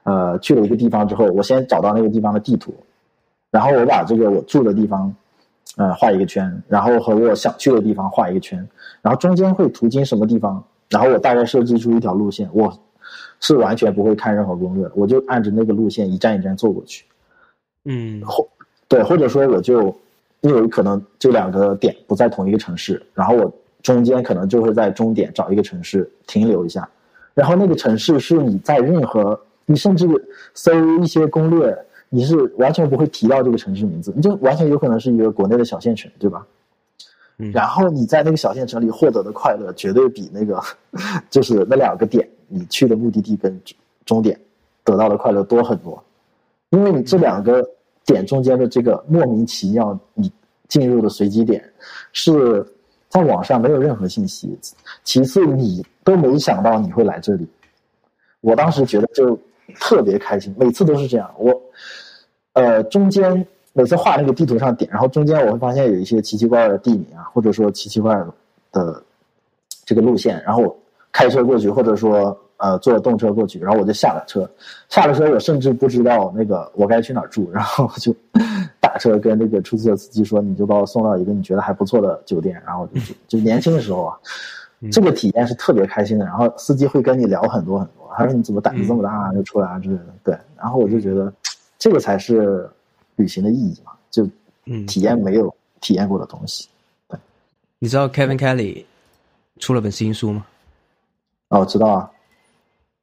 [0.02, 2.74] 呃去了一个地方之后，我先找到那个地方的地图，
[3.56, 5.10] 然后我把这个我住的地方，
[5.78, 8.58] 呃，画一个圈，然后和我想去的地方画一个圈，
[9.00, 12.70] 然后中间会途经什么地方，然后我大概设计出一条路线，我
[13.40, 17.06] 是完全不会看任何攻略的，我就按着那个路线一站一站坐过去。
[17.86, 18.46] 嗯或
[18.88, 19.96] 对，或者说我就
[20.42, 23.50] 因为可能这两个点不在同一个城市，然后我
[23.82, 26.86] 中间可能就会在终点找一个城市停留一下，
[27.32, 30.06] 然后那个城市是你在任何你甚至
[30.52, 31.74] 搜一些攻略，
[32.08, 36.46] 你是完全不会提到这个城市名字，你就完全有可能是一个国内的小县城，对吧？
[37.38, 40.58] 嗯然后你在那个小县城里获得的快乐，绝对比那个
[41.28, 43.60] 就是那两个点你去的目的地跟
[44.06, 44.40] 终点
[44.82, 46.02] 得到的快乐多很多，
[46.70, 47.62] 因为你这两个
[48.06, 50.32] 点中间的这个莫名其妙你
[50.66, 51.62] 进入的随机点，
[52.14, 52.64] 是
[53.10, 54.58] 在网上没有任何信息。
[55.04, 57.46] 其次，你都没想到你会来这里，
[58.40, 59.38] 我当时觉得就
[59.74, 61.30] 特别开心，每次都是这样。
[61.38, 61.60] 我
[62.54, 68.26] 呃中间每次画那个地图上点，然后中间我会发现有一些奇奇怪怪的地名啊，或者说奇奇怪怪
[68.72, 69.02] 的
[69.84, 70.76] 这个路线，然后
[71.12, 74.48] 开车过去，或者说呃坐动车过去，然后我就下了车，
[74.88, 78.14] 下了车我甚至不知道那个我该去哪儿住，然后就
[78.80, 83.00] 打车跟那个出租车司机说，你就把我送到一个你觉得还不错的酒店，然后就。
[83.28, 84.16] 就年轻的时候啊，
[84.92, 86.24] 这个体验是特别开心的。
[86.24, 90.06] 然后司机会跟你聊很多很多，他说你怎么胆子这么大啊，就出来啊之类的。
[90.24, 91.32] 对，然后我就觉得
[91.78, 92.68] 这个才是
[93.16, 94.28] 旅行的意义嘛，就
[94.66, 96.68] 嗯，体验没有体验过的东西。
[97.08, 97.18] 对
[97.78, 98.84] 你知道 Kevin Kelly
[99.58, 100.46] 出了本新书吗
[101.48, 102.10] 哦，我知道啊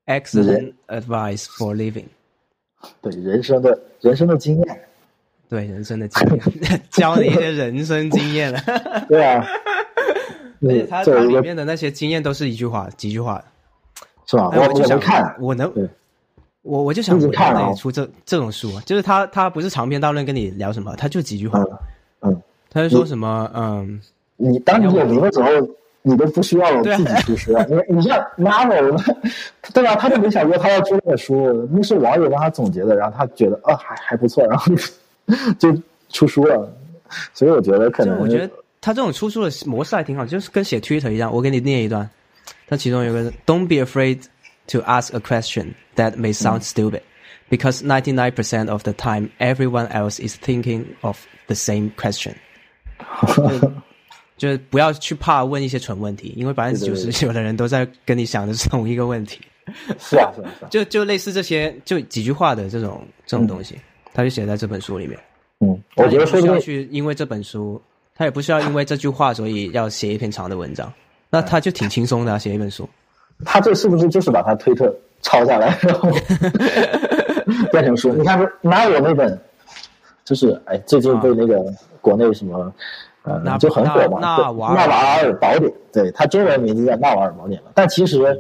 [0.05, 2.07] ，？Excellent Advice for Living，
[3.01, 4.81] 对人生的人生的经验，
[5.47, 6.27] 对人生的经
[6.61, 8.59] 验， 教你一些人生经验了。
[9.07, 9.45] 对啊，
[10.63, 13.43] 而且嗯他他里面的那些经验都是一句话，几句话。
[14.25, 14.49] 是吧？
[14.53, 15.71] 哎我我就想看，我能，
[16.61, 21.59] 我我就想，看了哦能也出这这种书啊，就是他他不是长篇大论跟你聊什么，他就几句话，
[22.21, 23.99] 嗯嗯，他就说什么嗯，
[24.37, 25.49] 你当你有名的时候，
[26.03, 27.65] 你都不需要自己出书啊。
[27.69, 28.97] 你你像 Marvel，
[29.73, 29.95] 对吧？
[29.95, 34.73] 他就没想过他要出那本书，那是网友帮他总结的，然后他觉得啊还还不错，然后
[35.59, 36.73] 就 就出书了。
[37.33, 38.49] 所以我觉得可能我觉得
[38.83, 41.33] 他这种出书的模式还挺好，就是跟写 Twitter 一样。
[41.33, 42.09] 我给你念一段，
[42.67, 44.25] 他其中有个 Don't be afraid
[44.67, 47.01] to ask a question that may sound stupid,
[47.49, 51.17] because ninety nine percent of the time everyone else is thinking of
[51.47, 52.33] the same question
[53.25, 53.71] 就。
[54.35, 59.39] 就是不要去怕问一些蠢问题，因为百分之九十九的人都在跟你想的是同一个问题。
[59.97, 63.79] 是啊是啊是啊，就就类似这些就几句话的这种这种东西，
[64.11, 65.17] 他就写在这本书里面。
[65.59, 67.81] 嗯，我觉得不需要说不定去因为这本书，
[68.15, 70.91] 他也不需要因为这句话，所以要写一篇长的文章。
[71.29, 72.87] 那他就挺轻松的、啊，写一本书。
[73.43, 76.09] 他这是不是就是把他推特抄下来，然后
[77.71, 78.13] 变成书？
[78.13, 79.39] 你看，拿我那本，
[80.23, 81.63] 就是哎，最近被那个
[82.01, 82.73] 国内什么。
[83.25, 87.71] 呃，就很火嘛，纳纳瓦尔纳瓦尔宝典，对，他中文名字叫《纳瓦尔宝典》了。
[87.73, 88.37] 但其实，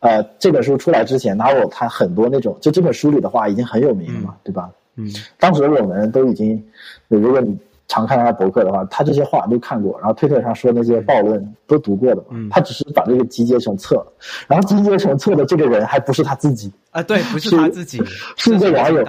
[0.00, 4.68] 呃，这本书出来之前，纳瓦尔他很多那种，就这本书里的话已经很有名了嘛，对吧？
[4.96, 5.10] 嗯，
[5.40, 6.62] 当时我们都已经，
[7.08, 7.56] 如果你
[7.88, 12.28] 常看他博客的话，他这些话都看过，然后推特上说那些暴论都读过的嘛。
[12.30, 14.12] 嗯他只是把这个集结成册了，
[14.48, 18.02] 然后集结成册的这个人还不是他自己，啊，对，不是是他自己，
[18.36, 19.04] 是一个网友。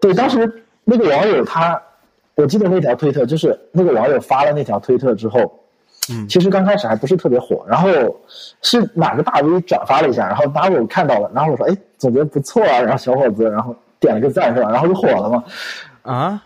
[0.00, 1.80] 对，当时那个网友他，
[2.34, 5.40] 我记得那条推特就是那个网友发了那条推特之后，
[6.10, 7.88] 嗯其实刚开始还不是特别火，然后
[8.60, 14.70] 是哪个大 V 转发了一下，然后大我看到了，然后我说哎，总觉得不错啊，然后小伙子，然后点了个赞是吧？
[14.70, 15.44] 然后就火了嘛。
[16.02, 16.42] 啊，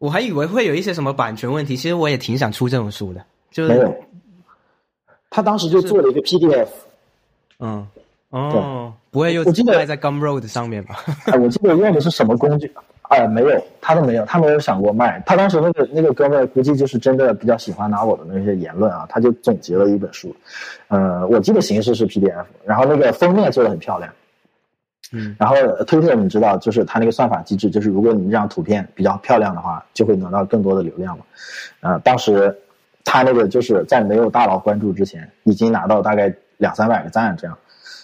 [0.00, 3.94] 我还以为会有一些什么版权问题，其实我也挺想出这种书的，就是没有，
[5.28, 6.68] 他当时就做了一个 PDF，
[7.58, 7.86] 嗯
[8.30, 11.04] 哦，不会又我记得卖在 Gumroad 上面吧？
[11.26, 12.72] 哎，我记得用的是什么工具？
[13.10, 15.22] 哎，没有，他都没有，他没有想过卖。
[15.26, 20.34] 他当时那个那个哥们儿估计就是真的比较喜欢拿我的那些言论啊，他就总结了一本书。
[20.88, 24.10] 呃，我记得形式是 PDF，然后那个封面做的很漂亮。
[25.12, 31.24] 嗯然后推特你知道，就是它那个算法机制，就是如果你这张图片比较漂亮的话，就会得到更多的流量嘛。
[31.80, 32.56] 呃，当时
[33.04, 37.58] 他那个就是在没有大佬关注之前，已经拿到大概两三百个赞这样，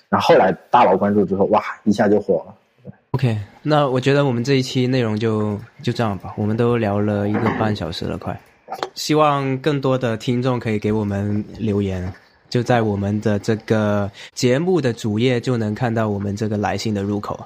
[0.09, 2.93] 然后后来大佬关注之后，哇，一下就火了。
[3.13, 8.39] OK，那我觉得我们这一期内容就就这样吧，我们都聊了一个半小时了，快。
[8.95, 12.13] 希望更多的听众可以给我们留言，
[12.57, 17.39] 就在我们的这个节目的主页就能看到我们这个来信的入口。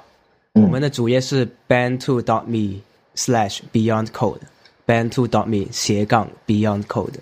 [0.53, 2.79] 嗯我们的主页是 band two dot me
[3.13, 4.39] slash beyond code
[4.87, 7.15] band two dot me 斜杠 beyond code。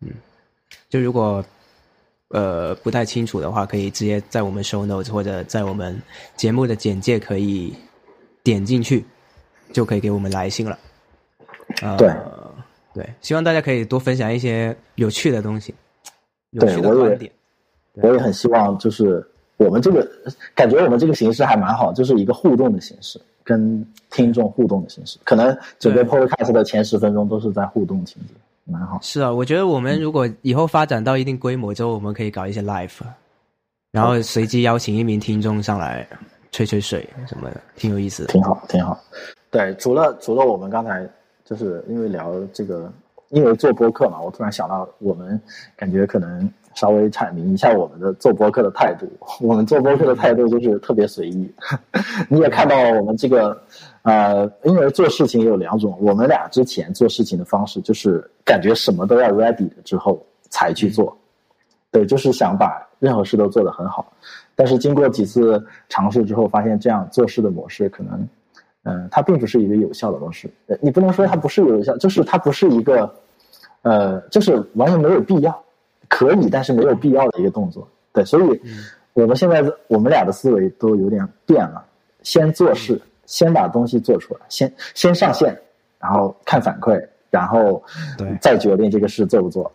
[0.00, 0.08] 嗯，
[0.88, 1.44] 就如果
[2.28, 6.00] 呃不太清楚的话，可以直接在我们 show notes 或者在我们
[6.36, 7.74] 节目的简介可以
[8.42, 9.04] 点进去，
[9.74, 10.78] 就可以给我们来信了。
[11.82, 12.10] 呃、对
[12.94, 15.74] 对，希望大家可以多分享一些有趣的东西，
[16.58, 17.32] 对我也观点。
[17.94, 19.24] 我也很希望，就是
[19.56, 20.08] 我们这个
[20.54, 25.18] 感觉，我们这个形式还蛮好，就是一个互动的形式，跟听众互动的形式。
[25.24, 28.34] 可能整个 podcast 的前十分钟都是在互动情节，
[28.64, 28.98] 蛮好。
[29.02, 33.00] 是啊，我觉得我们如果以后发展到一定规模之后，我们可以搞一些 live，
[33.90, 36.06] 然后随机邀请一名听众上来
[36.52, 38.32] 吹吹水什么的，挺有意思的。
[38.32, 38.98] 挺好，挺好。
[39.50, 41.06] 对，除了除了我们刚才
[41.44, 42.90] 就是因为聊这个，
[43.30, 45.40] 因为做播客嘛，我突然想到，我们
[45.76, 49.08] 感觉可能稍微阐明一下我们的做播客的态度。
[49.40, 51.52] 我们做播客的态度就是特别随意。
[52.28, 53.56] 你也看到我们这个，
[54.02, 61.16] 呃，因为做事情有两种，我们俩之前做事情的方式就是感觉什么都要 ready 了之后才去做。
[61.92, 64.12] 对，就是想把任何事都做得很好。
[64.56, 68.28] 但是经过几次尝试之后，发现这样做事的模式可能，
[68.84, 70.48] 嗯、它并不是一个有效的模式。
[70.66, 73.12] 呃你不能说它不是有效，就是它不是一个，
[73.82, 75.62] 呃，就是完全没有必要，
[76.08, 77.86] 可以但是没有必要的一个动作。
[78.12, 78.60] 对，所以
[79.12, 81.84] 我们现在我们俩的思维都有点变了，
[82.22, 85.56] 先做事，先把东西做出来，先先上线，
[85.98, 87.00] 然后看反馈，
[87.30, 87.82] 然后
[88.40, 89.70] 再决定这个事做不做。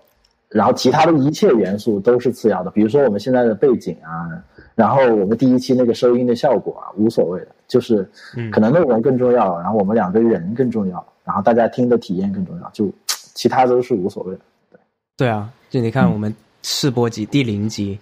[0.49, 4.29] 然后其他的一切元素都是次要的，比如说我们现在的背景啊，
[4.75, 14.41] 然后我们第一期那个收音的效果啊，无所谓的，就是嗯可能内容更重要，然后我们两个人更重要，然后大家听的体验更重要，就其他都是无所谓的。
[14.71, 14.79] 对
[15.17, 17.97] 对啊，就你看我们试播集第零集，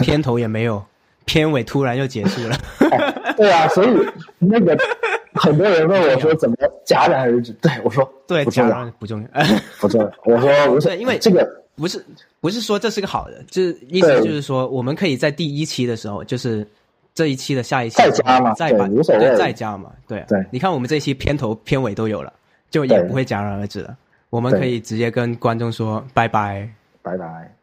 [0.00, 0.82] 片头也没有，
[1.26, 2.56] 片尾突然又结束了。
[3.36, 3.88] 对啊，所以
[4.38, 4.76] 那个
[5.34, 6.56] 很多人问我说怎么
[6.86, 9.28] 戛然而止，对我说对，不重要假如，不重要。
[9.78, 11.46] 不重要，我说我说对因为这个
[11.76, 12.04] 不是
[12.40, 16.66] 不是说这是个好的，就是意思就是说，我们可以在第一期的时候，就是
[17.14, 22.32] 这一期的下一期再加嘛再把对再加嘛，对对你看我们这期片头片尾都有了，
[22.70, 23.96] 就也不会戛然而止了。
[24.30, 26.68] 我们可以直接跟观众说拜拜。
[27.02, 27.55] 拜拜。